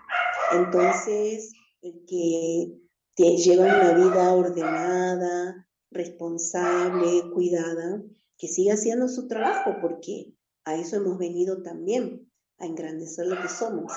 [0.51, 2.79] Entonces, el que
[3.15, 8.01] te lleva una vida ordenada, responsable, cuidada,
[8.39, 10.33] que siga haciendo su trabajo, porque
[10.65, 13.93] a eso hemos venido también, a engrandecer lo que somos.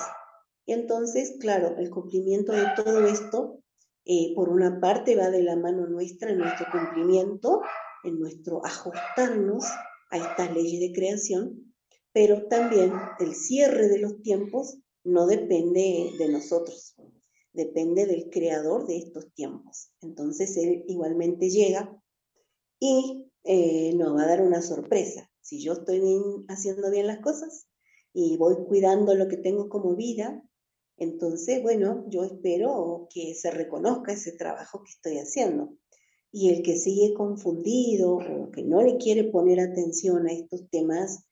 [0.67, 3.62] Y entonces, claro, el cumplimiento de todo esto
[4.05, 7.61] eh, por una parte va de la mano nuestra en nuestro cumplimiento,
[8.03, 9.65] en nuestro ajustarnos
[10.09, 11.73] a estas leyes de creación,
[12.11, 16.95] pero también el cierre de los tiempos no depende de nosotros,
[17.53, 19.91] depende del creador de estos tiempos.
[20.01, 21.97] Entonces él igualmente llega
[22.79, 25.29] y eh, nos va a dar una sorpresa.
[25.41, 26.01] Si yo estoy
[26.47, 27.67] haciendo bien las cosas
[28.13, 30.43] y voy cuidando lo que tengo como vida,
[30.97, 35.77] entonces, bueno, yo espero que se reconozca ese trabajo que estoy haciendo.
[36.31, 41.25] Y el que sigue confundido o que no le quiere poner atención a estos temas,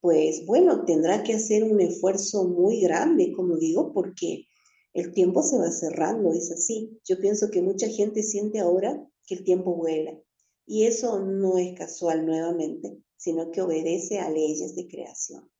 [0.00, 4.46] pues bueno, tendrá que hacer un esfuerzo muy grande, como digo, porque
[4.94, 6.98] el tiempo se va cerrando, es así.
[7.04, 10.18] Yo pienso que mucha gente siente ahora que el tiempo vuela.
[10.66, 15.50] Y eso no es casual nuevamente, sino que obedece a leyes de creación.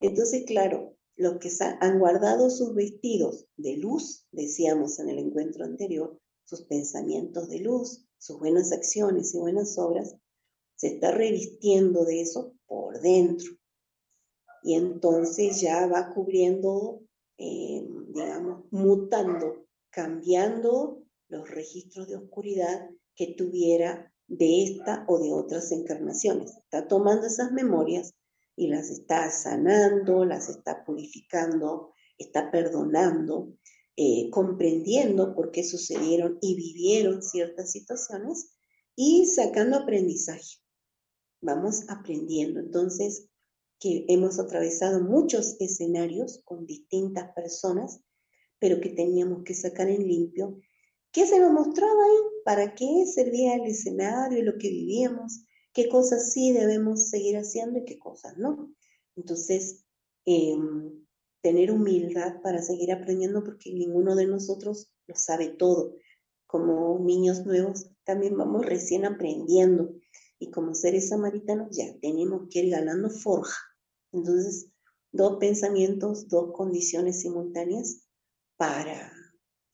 [0.00, 1.50] Entonces, claro, los que
[1.80, 8.06] han guardado sus vestidos de luz, decíamos en el encuentro anterior, sus pensamientos de luz,
[8.18, 10.14] sus buenas acciones y buenas obras,
[10.76, 13.50] se está revistiendo de eso por dentro.
[14.62, 17.00] Y entonces ya va cubriendo,
[17.38, 25.72] eh, digamos, mutando, cambiando los registros de oscuridad que tuviera de esta o de otras
[25.72, 26.56] encarnaciones.
[26.56, 28.14] Está tomando esas memorias
[28.56, 33.54] y las está sanando, las está purificando, está perdonando,
[33.96, 38.56] eh, comprendiendo por qué sucedieron y vivieron ciertas situaciones
[38.96, 40.56] y sacando aprendizaje.
[41.42, 42.60] Vamos aprendiendo.
[42.60, 43.28] Entonces,
[43.78, 48.00] que hemos atravesado muchos escenarios con distintas personas,
[48.58, 50.58] pero que teníamos que sacar en limpio.
[51.12, 52.42] ¿Qué se nos mostraba ahí?
[52.44, 55.45] ¿Para qué servía el escenario, lo que vivíamos?
[55.76, 58.74] ¿Qué cosas sí debemos seguir haciendo y qué cosas no?
[59.14, 59.84] Entonces,
[60.24, 61.04] em,
[61.42, 65.94] tener humildad para seguir aprendiendo porque ninguno de nosotros lo sabe todo.
[66.46, 69.94] Como niños nuevos también vamos recién aprendiendo
[70.38, 73.60] y como seres samaritanos ya tenemos que ir ganando forja.
[74.12, 74.70] Entonces,
[75.12, 78.00] dos pensamientos, dos condiciones simultáneas
[78.56, 79.12] para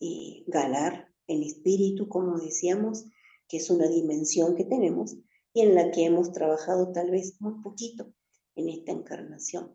[0.01, 3.05] eh, ganar en espíritu, como decíamos,
[3.47, 5.17] que es una dimensión que tenemos
[5.55, 8.12] y en la que hemos trabajado tal vez muy poquito
[8.55, 9.75] en esta encarnación.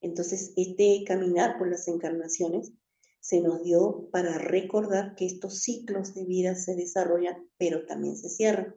[0.00, 2.72] Entonces, este caminar por las encarnaciones
[3.20, 8.28] se nos dio para recordar que estos ciclos de vida se desarrollan, pero también se
[8.28, 8.74] cierran.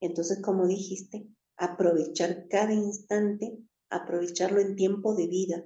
[0.00, 3.58] Entonces, como dijiste, aprovechar cada instante,
[3.90, 5.64] aprovecharlo en tiempo de vida,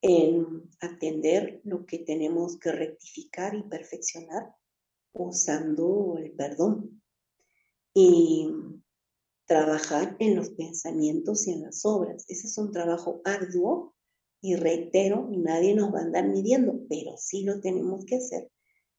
[0.00, 4.54] en atender lo que tenemos que rectificar y perfeccionar
[5.12, 7.02] usando el perdón
[7.94, 8.48] y
[9.46, 12.24] trabajar en los pensamientos y en las obras.
[12.28, 13.94] Ese es un trabajo arduo
[14.40, 18.50] y reitero, nadie nos va a andar midiendo, pero sí lo tenemos que hacer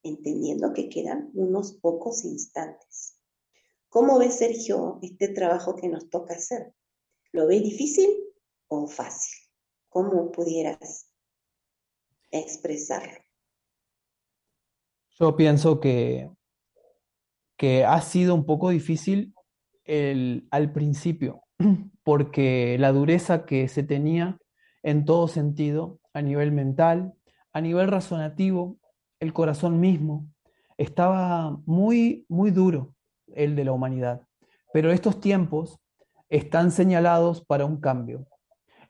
[0.03, 3.17] entendiendo que quedan unos pocos instantes.
[3.89, 6.73] ¿Cómo ve Sergio este trabajo que nos toca hacer?
[7.31, 8.09] ¿Lo ve difícil
[8.67, 9.39] o fácil?
[9.89, 11.09] ¿Cómo pudieras
[12.31, 13.19] expresarlo?
[15.19, 16.31] Yo pienso que,
[17.55, 19.33] que ha sido un poco difícil
[19.85, 21.43] el, al principio,
[22.03, 24.37] porque la dureza que se tenía
[24.81, 27.13] en todo sentido, a nivel mental,
[27.53, 28.77] a nivel razonativo,
[29.19, 30.27] el corazón mismo,
[30.77, 32.93] estaba muy, muy duro
[33.33, 34.21] el de la humanidad.
[34.73, 35.79] Pero estos tiempos
[36.29, 38.25] están señalados para un cambio.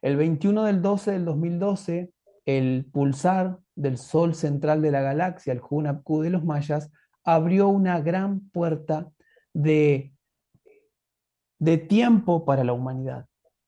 [0.02, 2.10] El 21 del 12 del 2012,
[2.46, 6.90] el pulsar del sol central de la galaxia, el Hunapku de los mayas,
[7.24, 9.10] abrió una gran puerta
[9.52, 10.13] de,
[11.58, 13.26] de tiempo para la humanidad.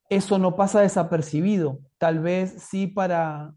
[0.09, 3.55] Eso no pasa desapercibido, tal vez sí para,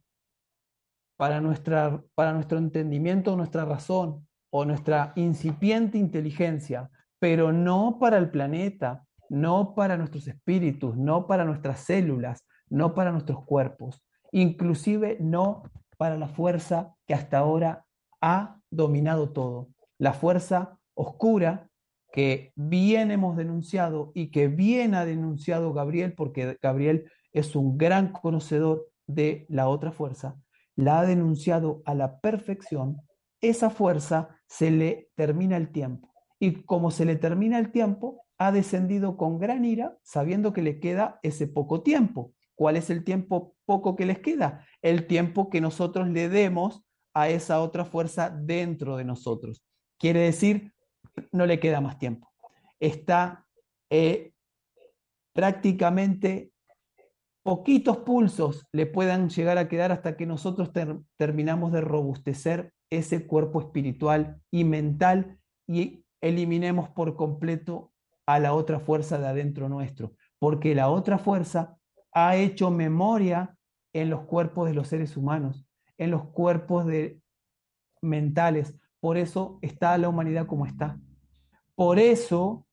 [1.18, 6.90] para, nuestra, para nuestro entendimiento, nuestra razón o nuestra incipiente inteligencia,
[7.20, 13.12] pero no para el planeta, no para nuestros espíritus, no para nuestras células, no para
[13.12, 15.64] nuestros cuerpos, inclusive no
[15.98, 17.86] para la fuerza que hasta ahora
[18.22, 21.69] ha dominado todo, la fuerza oscura
[22.12, 28.12] que bien hemos denunciado y que bien ha denunciado Gabriel, porque Gabriel es un gran
[28.12, 30.36] conocedor de la otra fuerza,
[30.76, 33.02] la ha denunciado a la perfección,
[33.42, 38.52] esa fuerza se le termina el tiempo y como se le termina el tiempo, ha
[38.52, 42.34] descendido con gran ira, sabiendo que le queda ese poco tiempo.
[42.56, 44.66] ¿Cuál es el tiempo poco que les queda?
[44.82, 49.66] El tiempo que nosotros le demos a esa otra fuerza dentro de nosotros.
[49.98, 50.74] Quiere decir,
[51.32, 52.32] no le queda más tiempo.
[52.80, 53.46] Está
[53.90, 54.32] eh,
[55.34, 56.52] prácticamente
[57.44, 60.72] poquitos pulsos le puedan llegar a quedar hasta que nosotros
[61.18, 67.92] terminamos de robustecer ese cuerpo espiritual y mental y eliminemos por completo
[68.26, 71.78] a la otra fuerza de adentro nuestro, porque la otra fuerza
[72.12, 73.58] ha hecho memoria
[73.94, 75.66] en los cuerpos de los seres humanos,
[75.98, 77.20] en los cuerpos de
[78.02, 78.76] mentales.
[79.00, 81.00] Por eso está la humanidad como está.
[81.80, 82.68] Por eso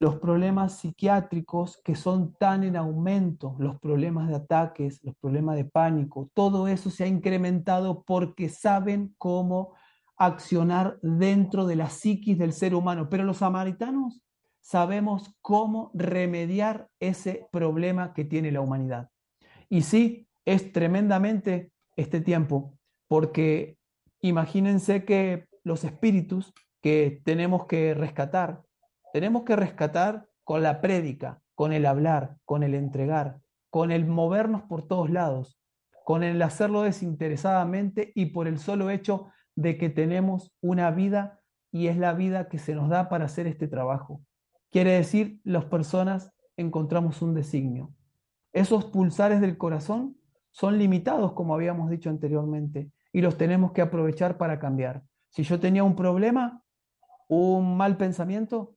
[0.00, 5.66] los problemas psiquiátricos que son tan en aumento, los problemas de ataques, los problemas de
[5.66, 9.74] pánico, todo eso se ha incrementado porque saben cómo
[10.16, 14.20] accionar dentro de la psiquis del ser humano, pero los samaritanos
[14.60, 19.10] sabemos cómo remediar ese problema que tiene la humanidad.
[19.68, 23.78] Y sí, es tremendamente este tiempo, porque
[24.22, 26.52] imagínense que los espíritus
[26.84, 28.62] que tenemos que rescatar,
[29.14, 34.64] tenemos que rescatar con la prédica, con el hablar, con el entregar, con el movernos
[34.64, 35.58] por todos lados,
[36.04, 41.40] con el hacerlo desinteresadamente y por el solo hecho de que tenemos una vida
[41.72, 44.20] y es la vida que se nos da para hacer este trabajo.
[44.70, 47.94] Quiere decir, las personas encontramos un designio.
[48.52, 50.18] Esos pulsares del corazón
[50.50, 55.02] son limitados, como habíamos dicho anteriormente, y los tenemos que aprovechar para cambiar.
[55.30, 56.60] Si yo tenía un problema,
[57.28, 58.76] un mal pensamiento,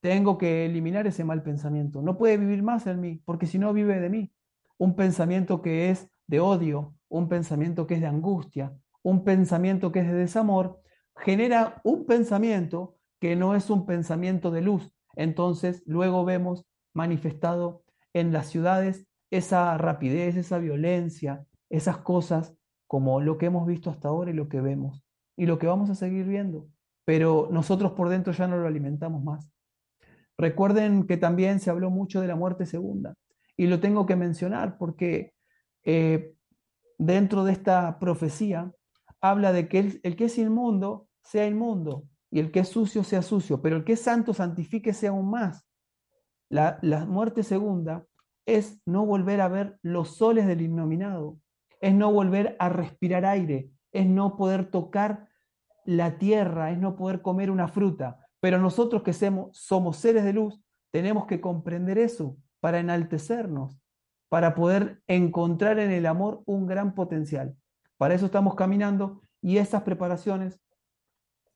[0.00, 2.02] tengo que eliminar ese mal pensamiento.
[2.02, 4.32] No puede vivir más en mí, porque si no vive de mí.
[4.78, 10.00] Un pensamiento que es de odio, un pensamiento que es de angustia, un pensamiento que
[10.00, 10.80] es de desamor,
[11.16, 14.92] genera un pensamiento que no es un pensamiento de luz.
[15.14, 22.54] Entonces, luego vemos manifestado en las ciudades esa rapidez, esa violencia, esas cosas
[22.86, 25.04] como lo que hemos visto hasta ahora y lo que vemos
[25.36, 26.68] y lo que vamos a seguir viendo.
[27.04, 29.50] Pero nosotros por dentro ya no lo alimentamos más.
[30.38, 33.14] Recuerden que también se habló mucho de la muerte segunda
[33.56, 35.34] y lo tengo que mencionar porque
[35.84, 36.34] eh,
[36.98, 38.72] dentro de esta profecía
[39.20, 43.22] habla de que el, que es inmundo sea inmundo y el que es sucio sea
[43.22, 45.64] sucio, pero el que es santo santifíquese aún más.
[46.48, 48.04] La, la muerte segunda
[48.46, 51.38] es no volver a ver los soles del innominado,
[51.80, 55.28] es no volver a respirar aire, es no poder tocar
[55.84, 58.18] la tierra, es no poder comer una fruta.
[58.40, 60.60] Pero nosotros que somos, somos seres de luz,
[60.90, 63.80] tenemos que comprender eso para enaltecernos,
[64.28, 67.56] para poder encontrar en el amor un gran potencial.
[67.96, 70.60] Para eso estamos caminando y esas preparaciones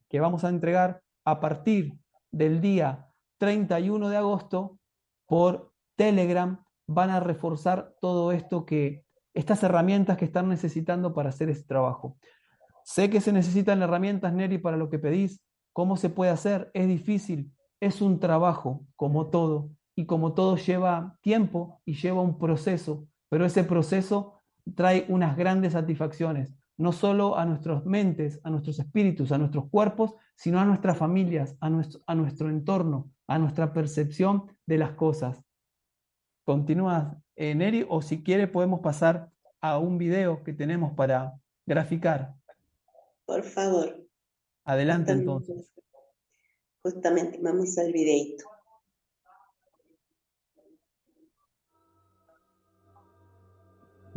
[0.08, 1.98] que vamos a entregar a partir
[2.30, 3.08] del día
[3.38, 4.78] 31 de agosto
[5.26, 9.04] por Telegram van a reforzar todo esto que,
[9.34, 12.16] estas herramientas que están necesitando para hacer este trabajo.
[12.86, 15.42] Sé que se necesitan herramientas, Neri, para lo que pedís.
[15.72, 16.70] ¿Cómo se puede hacer?
[16.72, 17.52] Es difícil.
[17.80, 19.70] Es un trabajo, como todo.
[19.96, 23.08] Y como todo lleva tiempo y lleva un proceso.
[23.28, 24.40] Pero ese proceso
[24.76, 26.54] trae unas grandes satisfacciones.
[26.78, 31.56] No solo a nuestras mentes, a nuestros espíritus, a nuestros cuerpos, sino a nuestras familias,
[31.60, 35.42] a nuestro, a nuestro entorno, a nuestra percepción de las cosas.
[36.44, 41.34] Continúa, eh, Neri, o si quiere podemos pasar a un video que tenemos para
[41.66, 42.36] graficar.
[43.26, 44.06] Por favor.
[44.64, 45.72] Adelante justamente, entonces.
[46.82, 48.44] Justamente, vamos al videito.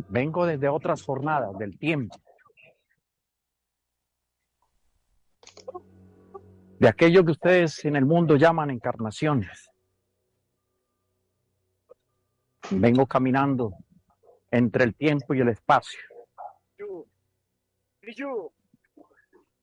[0.08, 2.16] Vengo desde otras jornadas del tiempo.
[6.78, 9.70] De aquello que ustedes en el mundo llaman encarnaciones.
[12.70, 13.74] Vengo caminando
[14.50, 16.00] entre el tiempo y el espacio.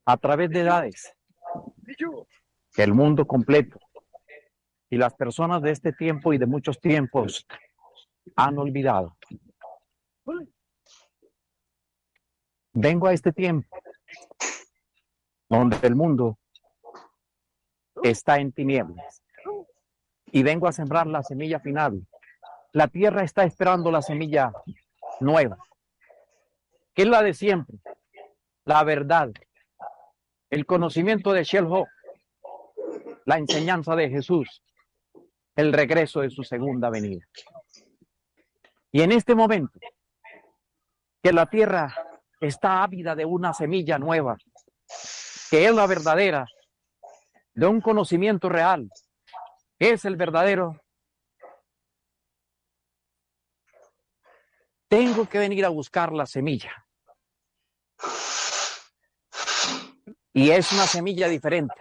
[0.07, 1.13] A través de edades.
[2.75, 3.79] El mundo completo.
[4.89, 7.45] Y las personas de este tiempo y de muchos tiempos
[8.35, 9.15] han olvidado.
[12.73, 13.77] Vengo a este tiempo
[15.49, 16.39] donde el mundo
[18.01, 19.21] está en tinieblas.
[20.31, 22.07] Y vengo a sembrar la semilla final
[22.77, 24.51] la tierra está esperando la semilla
[25.19, 25.57] nueva,
[26.93, 27.79] que es la de siempre,
[28.65, 29.31] la verdad,
[30.49, 31.85] el conocimiento de Shelho,
[33.25, 34.63] la enseñanza de Jesús,
[35.55, 37.25] el regreso de su segunda venida.
[38.91, 39.79] Y en este momento,
[41.21, 41.93] que la tierra
[42.39, 44.37] está ávida de una semilla nueva,
[45.49, 46.45] que es la verdadera,
[47.53, 48.89] de un conocimiento real,
[49.77, 50.79] que es el verdadero
[54.87, 56.86] Tengo que venir a buscar la semilla.
[60.37, 61.73] Y es una semilla diferente.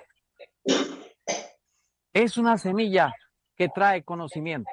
[2.15, 3.15] Es una semilla
[3.55, 4.71] que trae conocimiento.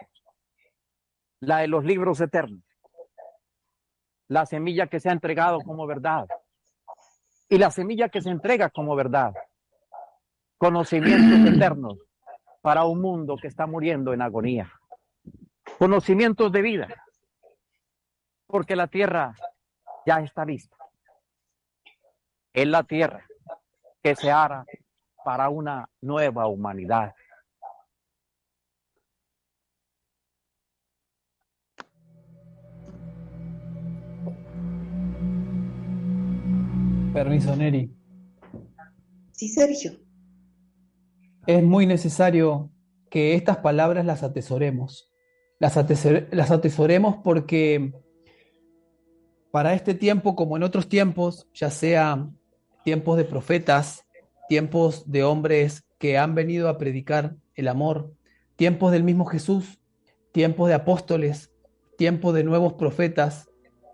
[1.42, 2.64] La de los libros eternos.
[4.30, 6.26] La semilla que se ha entregado como verdad.
[7.50, 9.34] Y la semilla que se entrega como verdad.
[10.58, 11.98] Conocimientos eternos
[12.62, 14.72] para un mundo que está muriendo en agonía.
[15.78, 16.88] Conocimientos de vida
[18.48, 19.36] porque la tierra
[20.06, 20.78] ya está lista.
[22.54, 23.28] Es la tierra
[24.04, 24.66] que se hará
[25.24, 27.14] para una nueva humanidad.
[37.14, 37.96] Permiso, Neri.
[39.32, 39.92] Sí, Sergio.
[41.48, 42.72] Es muy necesario
[43.10, 45.10] que estas palabras las atesoremos.
[45.60, 47.94] Las, atesor las atesoremos porque
[49.52, 52.28] para este tiempo, como en otros tiempos, ya sea
[52.84, 54.06] tiempos de profetas,
[54.50, 58.14] tiempos de hombres que han venido a predicar el amor,
[58.56, 59.80] tiempos del mismo Jesús,
[60.32, 61.52] tiempos de apóstoles,
[61.98, 63.50] tiempos de nuevos profetas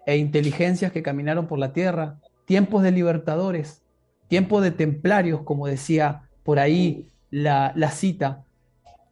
[0.06, 3.84] e inteligencias que caminaron por la tierra, tiempos de libertadores,
[4.28, 8.44] tiempos de templarios, como decía por ahí la, la cita.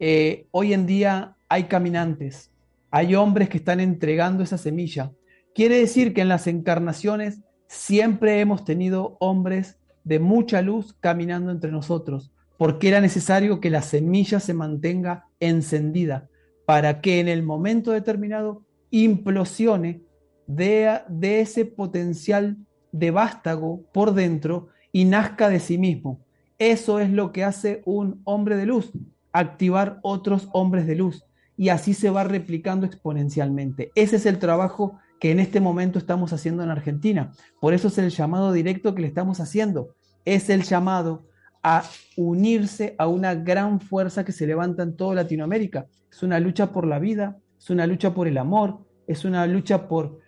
[0.00, 2.50] Eh, hoy en día hay caminantes,
[2.90, 5.12] hay hombres que están entregando esa semilla,
[5.58, 11.70] Quiere decir que en las encarnaciones siempre hemos tenido hombres de mucha luz caminando entre
[11.70, 16.28] nosotros, porque era necesario que la semilla se mantenga encendida
[16.66, 20.02] para que en el momento determinado implosione
[20.46, 22.56] de, ese potencial
[22.90, 26.20] de vástago por dentro y nazca de sí mismo.
[26.58, 28.90] Eso es lo que hace un hombre de luz,
[29.32, 31.24] activar otros hombres de luz.
[31.56, 33.90] Y así se va replicando exponencialmente.
[33.94, 37.32] Ese es el trabajo que en este momento estamos haciendo en Argentina.
[37.60, 39.94] Por eso es el llamado directo que le estamos haciendo.
[40.24, 41.26] Es el llamado
[41.62, 41.82] a
[42.16, 45.86] unirse a una gran fuerza que se levanta en toda Latinoamérica.
[46.10, 49.88] Es una lucha por la vida, es una lucha por el amor, es una lucha
[49.88, 50.20] por,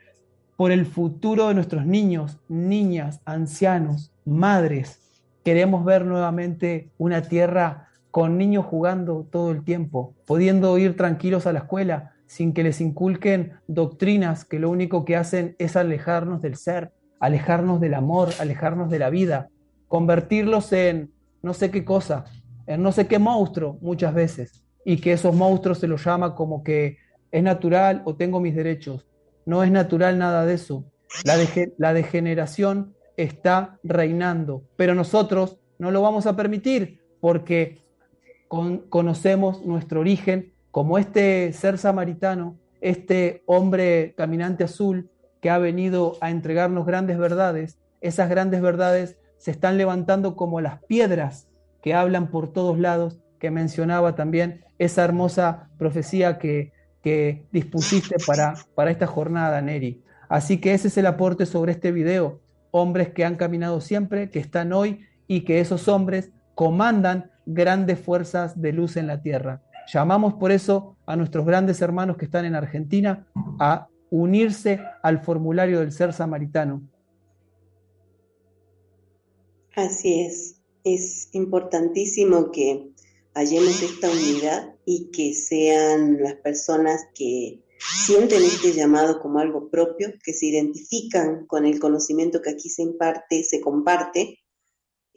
[0.57, 5.01] por el futuro de nuestros niños, niñas, ancianos, madres.
[5.45, 11.53] Queremos ver nuevamente una tierra con niños jugando todo el tiempo, pudiendo ir tranquilos a
[11.53, 16.54] la escuela sin que les inculquen doctrinas que lo único que hacen es alejarnos del
[16.54, 19.48] ser, alejarnos del amor, alejarnos de la vida,
[19.88, 21.10] convertirlos en
[21.42, 22.26] no sé qué cosa,
[22.68, 26.62] en no sé qué monstruo muchas veces, y que esos monstruos se los llama como
[26.62, 26.98] que
[27.32, 29.08] es natural o tengo mis derechos.
[29.44, 30.84] No es natural nada de eso.
[31.24, 31.36] La,
[31.78, 37.82] la degeneración está reinando, pero nosotros no lo vamos a permitir porque
[38.46, 45.10] conocemos nuestro origen como este ser samaritano, este hombre caminante azul
[45.40, 47.78] que ha venido a entregarnos grandes verdades.
[48.00, 51.48] Esas grandes verdades se están levantando como las piedras
[51.82, 58.54] que hablan por todos lados, que mencionaba también esa hermosa profecía que, que dispusiste para,
[58.74, 60.02] para esta jornada, Neri.
[60.28, 62.40] Así que ese es el aporte sobre este video.
[62.70, 68.60] Hombres que han caminado siempre, que están hoy y que esos hombres comandan grandes fuerzas
[68.60, 69.62] de luz en la tierra.
[69.93, 73.26] Llamamos por eso a nuestros grandes hermanos que están en Argentina
[73.59, 76.82] a unirse al formulario del ser samaritano.
[79.74, 82.91] Así es, es importantísimo que
[83.34, 90.12] hallemos esta unidad y que sean las personas que sienten este llamado como algo propio,
[90.22, 94.39] que se identifican con el conocimiento que aquí se imparte, se comparte,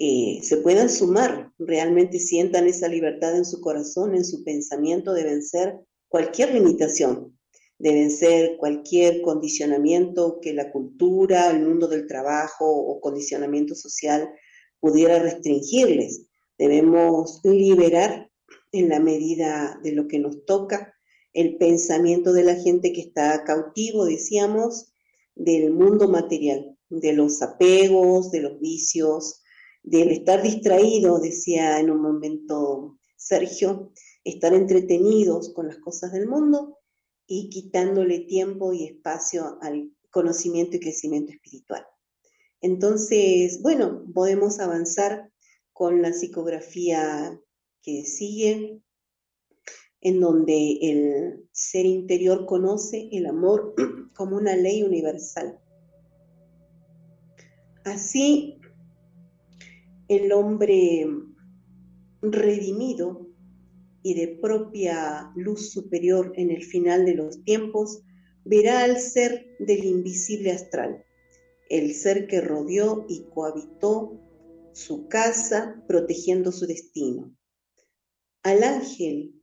[0.05, 5.23] eh, se puedan sumar, realmente sientan esa libertad en su corazón, en su pensamiento de
[5.23, 5.79] vencer
[6.09, 7.39] cualquier limitación,
[7.79, 14.29] de vencer cualquier condicionamiento que la cultura, el mundo del trabajo o condicionamiento social
[14.81, 16.27] pudiera restringirles.
[16.57, 18.29] Debemos liberar
[18.73, 20.95] en la medida de lo que nos toca
[21.31, 24.91] el pensamiento de la gente que está cautivo, decíamos,
[25.33, 29.42] del mundo material, de los apegos, de los vicios,
[29.83, 33.91] del estar distraído, decía en un momento Sergio,
[34.23, 36.79] estar entretenidos con las cosas del mundo
[37.27, 41.85] y quitándole tiempo y espacio al conocimiento y crecimiento espiritual.
[42.61, 45.29] Entonces, bueno, podemos avanzar
[45.73, 47.39] con la psicografía
[47.81, 48.79] que sigue,
[49.99, 53.73] en donde el ser interior conoce el amor
[54.15, 55.59] como una ley universal.
[57.83, 58.59] Así,
[60.07, 61.07] el hombre
[62.21, 63.27] redimido
[64.01, 68.03] y de propia luz superior en el final de los tiempos
[68.43, 71.03] verá al ser del invisible astral
[71.69, 74.19] el ser que rodeó y cohabitó
[74.73, 77.35] su casa protegiendo su destino.
[78.43, 79.41] Al ángel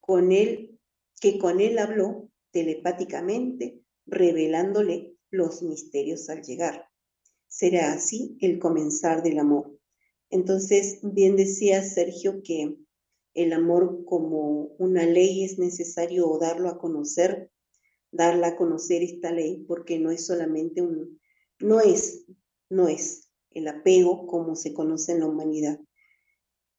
[0.00, 0.80] con él
[1.20, 6.88] que con él habló telepáticamente, revelándole los misterios al llegar.
[7.46, 9.78] Será así el comenzar del amor.
[10.32, 12.74] Entonces, bien decía Sergio que
[13.34, 17.50] el amor como una ley es necesario darlo a conocer,
[18.10, 21.20] darla a conocer esta ley, porque no es solamente un,
[21.60, 22.24] no es,
[22.70, 25.78] no es el apego como se conoce en la humanidad.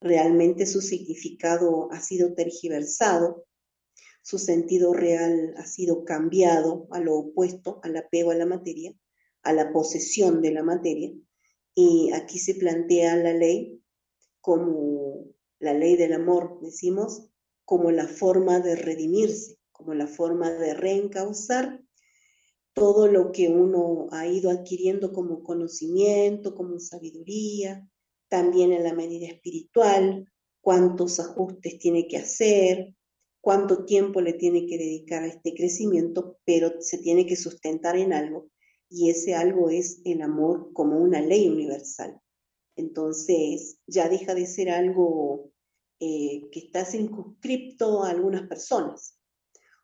[0.01, 3.45] Realmente su significado ha sido tergiversado,
[4.23, 8.95] su sentido real ha sido cambiado a lo opuesto, al apego a la materia,
[9.43, 11.13] a la posesión de la materia.
[11.75, 13.81] Y aquí se plantea la ley
[14.41, 15.25] como
[15.59, 17.29] la ley del amor, decimos,
[17.65, 21.81] como la forma de redimirse, como la forma de reencauzar
[22.73, 27.87] todo lo que uno ha ido adquiriendo como conocimiento, como sabiduría,
[28.27, 30.27] también en la medida espiritual,
[30.59, 32.95] cuántos ajustes tiene que hacer,
[33.41, 38.13] cuánto tiempo le tiene que dedicar a este crecimiento, pero se tiene que sustentar en
[38.13, 38.49] algo
[38.93, 42.21] y ese algo es el amor como una ley universal.
[42.75, 45.51] Entonces ya deja de ser algo
[45.99, 49.17] eh, que está circunscripto a algunas personas,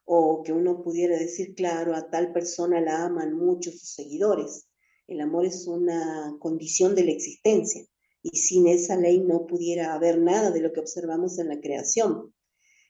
[0.05, 4.67] o que uno pudiera decir, claro, a tal persona la aman mucho sus seguidores.
[5.07, 7.83] El amor es una condición de la existencia
[8.21, 12.31] y sin esa ley no pudiera haber nada de lo que observamos en la creación.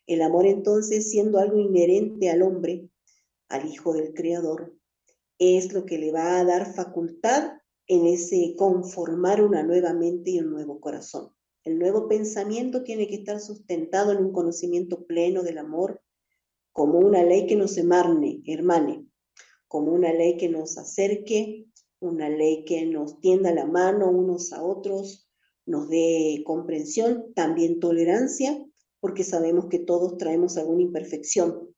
[0.06, 2.90] El amor entonces, siendo algo inherente al hombre,
[3.48, 4.79] al Hijo del Creador,
[5.40, 7.54] es lo que le va a dar facultad
[7.88, 11.32] en ese conformar una nueva mente y un nuevo corazón.
[11.64, 16.02] El nuevo pensamiento tiene que estar sustentado en un conocimiento pleno del amor,
[16.72, 19.06] como una ley que nos emarne, hermane,
[19.68, 21.66] como una ley que nos acerque,
[22.00, 25.30] una ley que nos tienda la mano unos a otros,
[25.66, 28.66] nos dé comprensión, también tolerancia,
[29.00, 31.70] porque sabemos que todos traemos alguna imperfección,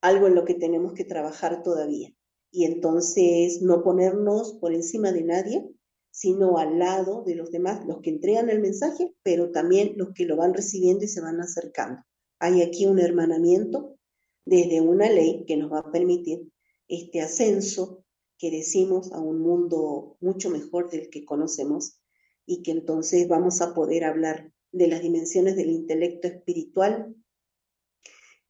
[0.00, 2.15] algo en lo que tenemos que trabajar todavía.
[2.56, 5.68] Y entonces no ponernos por encima de nadie,
[6.10, 10.24] sino al lado de los demás, los que entregan el mensaje, pero también los que
[10.24, 12.00] lo van recibiendo y se van acercando.
[12.38, 13.98] Hay aquí un hermanamiento
[14.46, 16.50] desde una ley que nos va a permitir
[16.88, 18.06] este ascenso
[18.38, 22.00] que decimos a un mundo mucho mejor del que conocemos
[22.46, 27.14] y que entonces vamos a poder hablar de las dimensiones del intelecto espiritual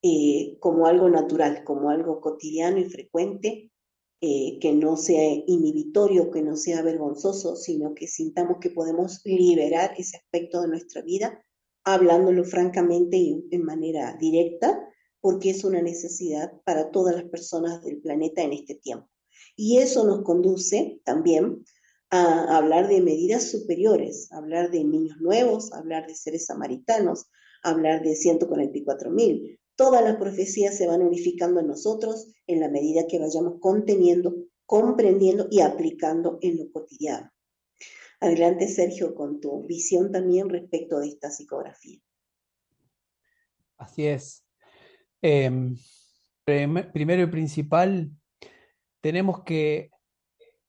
[0.01, 3.73] eh, como algo natural, como algo cotidiano y frecuente,
[4.21, 9.95] eh, que no sea inhibitorio, que no sea vergonzoso, sino que sintamos que podemos liberar
[9.99, 11.43] ese aspecto de nuestra vida,
[11.85, 14.81] hablándolo francamente y en manera directa,
[15.21, 19.09] porque es una necesidad para todas las personas del planeta en este tiempo.
[19.55, 21.65] Y eso nos conduce también
[22.11, 27.27] a hablar de medidas superiores, hablar de niños nuevos, hablar de seres samaritanos,
[27.63, 29.59] hablar de 144 mil.
[29.77, 35.49] Todas las profecías se van unificando en nosotros en la medida que vayamos conteniendo, comprendiendo
[35.51, 37.31] y aplicando en lo cotidiano.
[38.21, 42.01] Adelante, Sergio, con tu visión también respecto de esta psicografía.
[43.77, 44.47] Así es.
[45.21, 45.51] Eh,
[46.45, 48.11] primero y principal,
[49.03, 49.91] tenemos que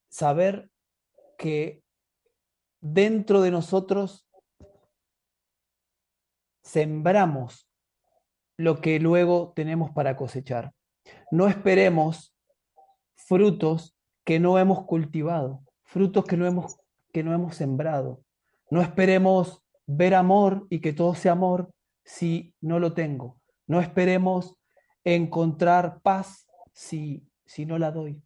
[0.09, 0.69] saber
[1.37, 1.81] que
[2.81, 4.27] dentro de nosotros
[6.61, 7.66] sembramos
[8.57, 10.73] lo que luego tenemos para cosechar.
[11.31, 12.35] No esperemos
[13.15, 13.95] frutos
[14.25, 16.77] que no hemos cultivado, frutos que no hemos,
[17.13, 18.21] que no hemos sembrado.
[18.69, 21.71] No esperemos ver amor y que todo sea amor
[22.03, 23.39] si no lo tengo.
[23.67, 24.55] No esperemos
[25.03, 28.21] encontrar paz si, si no la doy.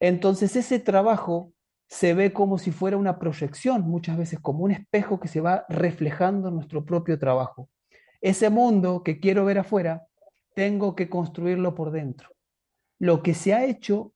[0.00, 1.52] Entonces ese trabajo
[1.88, 5.64] se ve como si fuera una proyección, muchas veces como un espejo que se va
[5.68, 7.68] reflejando en nuestro propio trabajo.
[8.24, 10.06] Ese mundo que quiero ver afuera,
[10.54, 12.30] tengo que construirlo por dentro.
[12.98, 14.12] Lo que se ha hecho,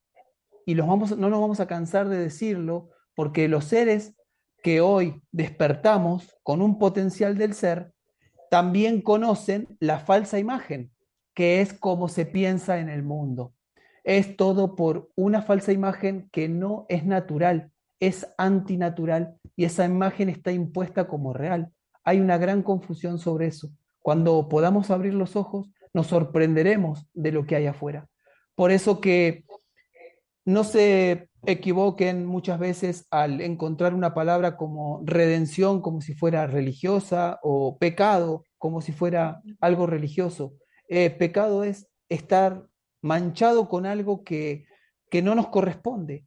[0.64, 4.14] y no nos vamos a cansar de decirlo, porque los seres
[4.62, 7.92] que hoy despertamos con un potencial del ser,
[8.50, 10.90] también conocen la falsa imagen,
[11.34, 13.52] que es como se piensa en el mundo
[14.08, 20.30] es todo por una falsa imagen que no es natural, es antinatural y esa imagen
[20.30, 21.70] está impuesta como real.
[22.04, 23.70] Hay una gran confusión sobre eso.
[24.08, 28.08] Cuando podamos abrir los ojos, nos sorprenderemos de lo que hay afuera.
[28.54, 29.44] Por eso que
[30.46, 37.38] no se equivoquen muchas veces al encontrar una palabra como redención, como si fuera religiosa,
[37.42, 40.54] o pecado, como si fuera algo religioso.
[40.88, 42.64] Eh, pecado es estar
[43.02, 44.64] manchado con algo que,
[45.10, 46.24] que no nos corresponde,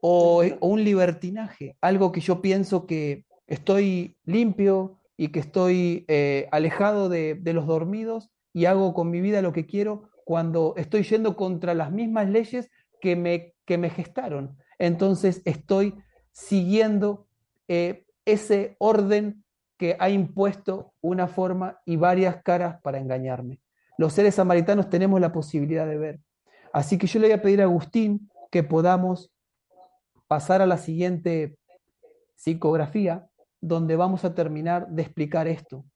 [0.00, 6.48] o, o, un libertinaje, algo que yo pienso que estoy limpio y que estoy eh,
[6.50, 11.36] alejado de, los dormidos y hago con mi vida lo que quiero cuando estoy yendo
[11.36, 14.56] contra las mismas leyes que me, que me gestaron.
[14.78, 15.94] Entonces estoy
[16.32, 17.26] siguiendo
[17.68, 19.44] eh, ese orden
[19.76, 23.60] que ha impuesto una forma y varias caras para engañarme
[23.96, 26.20] los seres samaritanos tenemos la posibilidad de ver.
[26.72, 29.32] Así que yo le voy a pedir a Agustín que podamos
[30.26, 31.56] pasar a la siguiente
[32.34, 33.28] psicografía,
[33.66, 35.86] donde vamos a terminar de explicar esto.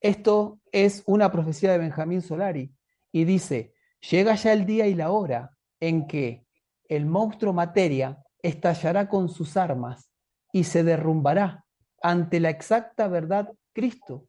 [0.00, 2.72] Esto es una profecía de Benjamín Solari
[3.12, 3.74] y dice,
[4.10, 5.50] llega ya el día y la hora
[5.80, 6.46] en que
[6.88, 10.10] el monstruo materia estallará con sus armas
[10.50, 11.64] y se derrumbará
[12.02, 14.26] ante la exacta verdad Cristo,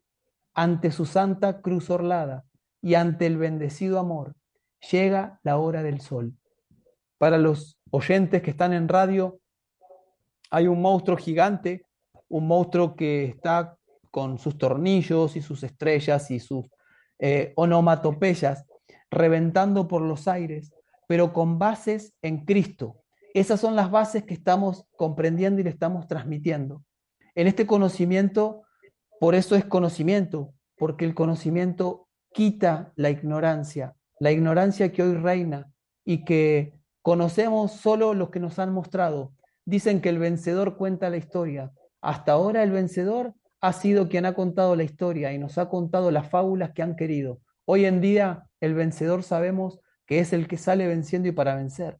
[0.54, 2.44] ante su santa cruz orlada,
[2.82, 4.34] y ante el bendecido amor
[4.90, 6.34] llega la hora del sol.
[7.18, 9.40] Para los oyentes que están en radio,
[10.50, 11.86] hay un monstruo gigante,
[12.28, 13.76] un monstruo que está
[14.10, 16.66] con sus tornillos y sus estrellas y sus
[17.18, 18.66] eh, onomatopeyas
[19.10, 20.72] reventando por los aires,
[21.06, 23.02] pero con bases en Cristo.
[23.34, 26.82] Esas son las bases que estamos comprendiendo y le estamos transmitiendo.
[27.34, 28.62] En este conocimiento,
[29.20, 35.70] por eso es conocimiento, porque el conocimiento quita la ignorancia, la ignorancia que hoy reina
[36.04, 36.72] y que
[37.02, 39.32] conocemos solo los que nos han mostrado.
[39.64, 41.72] Dicen que el vencedor cuenta la historia.
[42.06, 46.12] Hasta ahora el vencedor ha sido quien ha contado la historia y nos ha contado
[46.12, 47.40] las fábulas que han querido.
[47.64, 51.98] Hoy en día el vencedor sabemos que es el que sale venciendo y para vencer.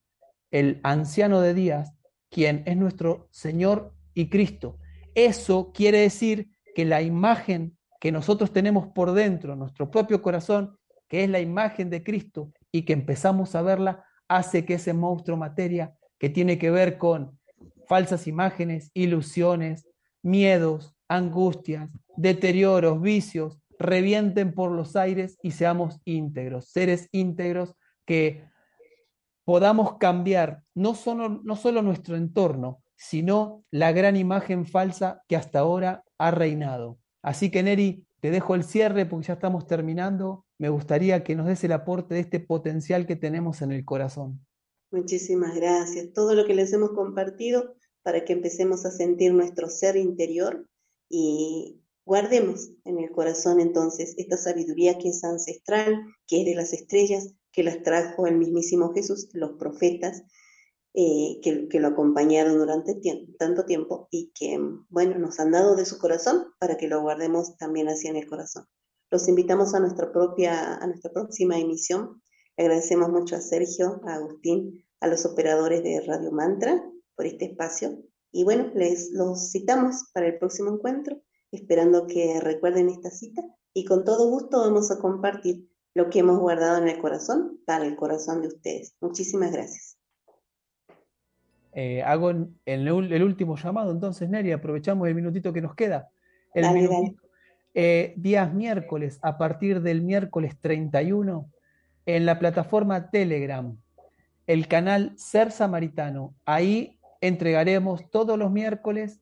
[0.53, 1.93] El anciano de días,
[2.31, 4.79] quien es nuestro Señor y Cristo.
[5.17, 10.79] Eso quiere decir que la imagen que nosotros tenemos por dentro, nuestro propio corazón,
[11.09, 15.37] que es la imagen de Cristo, y que empezamos a verla, hace que ese monstruo
[15.37, 17.41] materia que tiene que ver con
[17.89, 19.85] falsas imágenes, ilusiones,
[20.27, 28.45] miedos, angustias, deterioros, vicios, revienten por los aires y seamos íntegros, seres íntegros que
[29.45, 35.61] podamos cambiar no solo, no solo nuestro entorno, sino la gran imagen falsa que hasta
[35.61, 36.99] ahora ha reinado.
[37.23, 40.45] Así que Neri, te dejo el cierre porque ya estamos terminando.
[40.59, 44.45] Me gustaría que nos des el aporte de este potencial que tenemos en el corazón.
[44.91, 46.13] Muchísimas gracias.
[46.13, 50.65] Todo lo que les hemos compartido para que empecemos a sentir nuestro ser interior
[51.09, 56.73] y guardemos en el corazón entonces esta sabiduría que es ancestral, que es de las
[56.73, 60.23] estrellas, que las trajo el mismísimo Jesús, los profetas,
[60.95, 62.95] eh, que, que, lo acompañaron durante
[63.41, 64.57] tanto tiempo y que,
[64.89, 68.29] bueno, nos han dado de su corazón para que lo guardemos también así en el
[68.29, 68.67] corazón.
[69.11, 72.23] Los invitamos a nuestra propia, a nuestra próxima emisión.
[72.57, 76.81] Agradecemos mucho a Sergio, a Agustín, a los operadores de Radio Mantra
[77.17, 77.99] por este espacio.
[78.33, 83.43] Y bueno, les los citamos para el próximo encuentro, esperando que recuerden esta cita
[83.73, 87.87] y con todo gusto vamos a compartir lo que hemos guardado en el corazón para
[87.87, 88.95] el corazón de ustedes.
[89.01, 89.97] Muchísimas gracias.
[91.73, 96.11] Eh, hago el, el, último llamado, entonces, Neri, aprovechamos el minutito que nos queda.
[96.55, 97.23] El Dale, minutito.
[97.75, 101.51] Eh, días miércoles, a partir del miércoles 31,
[102.07, 103.77] en la plataforma Telegram,
[104.47, 106.35] el canal Ser Samaritano.
[106.47, 109.21] Ahí entregaremos todos los miércoles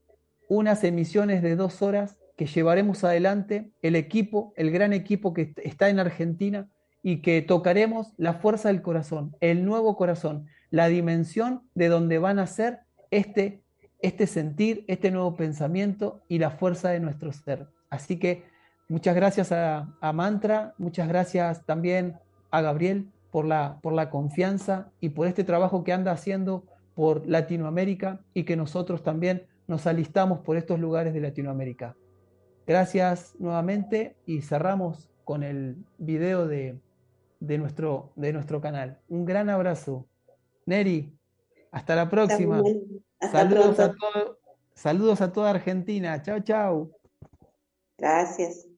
[0.49, 5.89] unas emisiones de dos horas que llevaremos adelante el equipo, el gran equipo que está
[5.89, 6.69] en Argentina
[7.03, 12.39] y que tocaremos la fuerza del corazón, el nuevo corazón, la dimensión de donde van
[12.39, 12.81] a ser
[13.11, 13.63] este,
[14.01, 17.69] este sentir, este nuevo pensamiento y la fuerza de nuestro ser.
[17.91, 18.45] Así que
[18.89, 22.19] muchas gracias a, a Mantra, muchas gracias también
[22.51, 26.65] a Gabriel por la, por la confianza y por este trabajo que anda haciendo
[26.95, 31.97] por Latinoamérica y que nosotros también nos alistamos por estos lugares de Latinoamérica.
[32.67, 36.79] Gracias nuevamente y cerramos con el video de,
[37.41, 38.99] de, nuestro, de nuestro canal.
[39.09, 40.07] Un gran abrazo.
[40.67, 41.13] Neri,
[41.71, 42.63] hasta la próxima.
[43.21, 43.83] Hasta saludos, pronto.
[43.83, 44.39] a todo,
[44.75, 46.23] saludos a toda Argentina.
[46.23, 46.91] Chao, chao.
[47.99, 48.74] Gracias.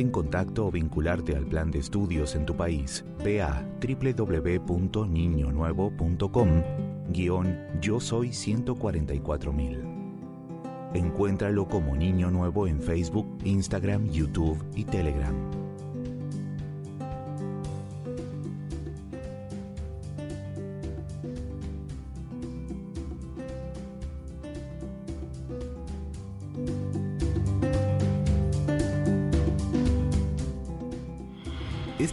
[0.00, 6.48] En contacto o vincularte al plan de estudios en tu país, ve a www.niñonuevo.com
[7.08, 9.96] guion Yo Soy 144.000.
[10.94, 15.65] Encuéntralo como Niño Nuevo en Facebook, Instagram, YouTube y Telegram.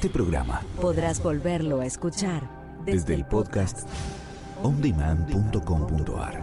[0.03, 2.43] Este programa Podrás volverlo a escuchar
[2.83, 3.87] desde el podcast
[4.61, 6.42] ondemand.com.ar.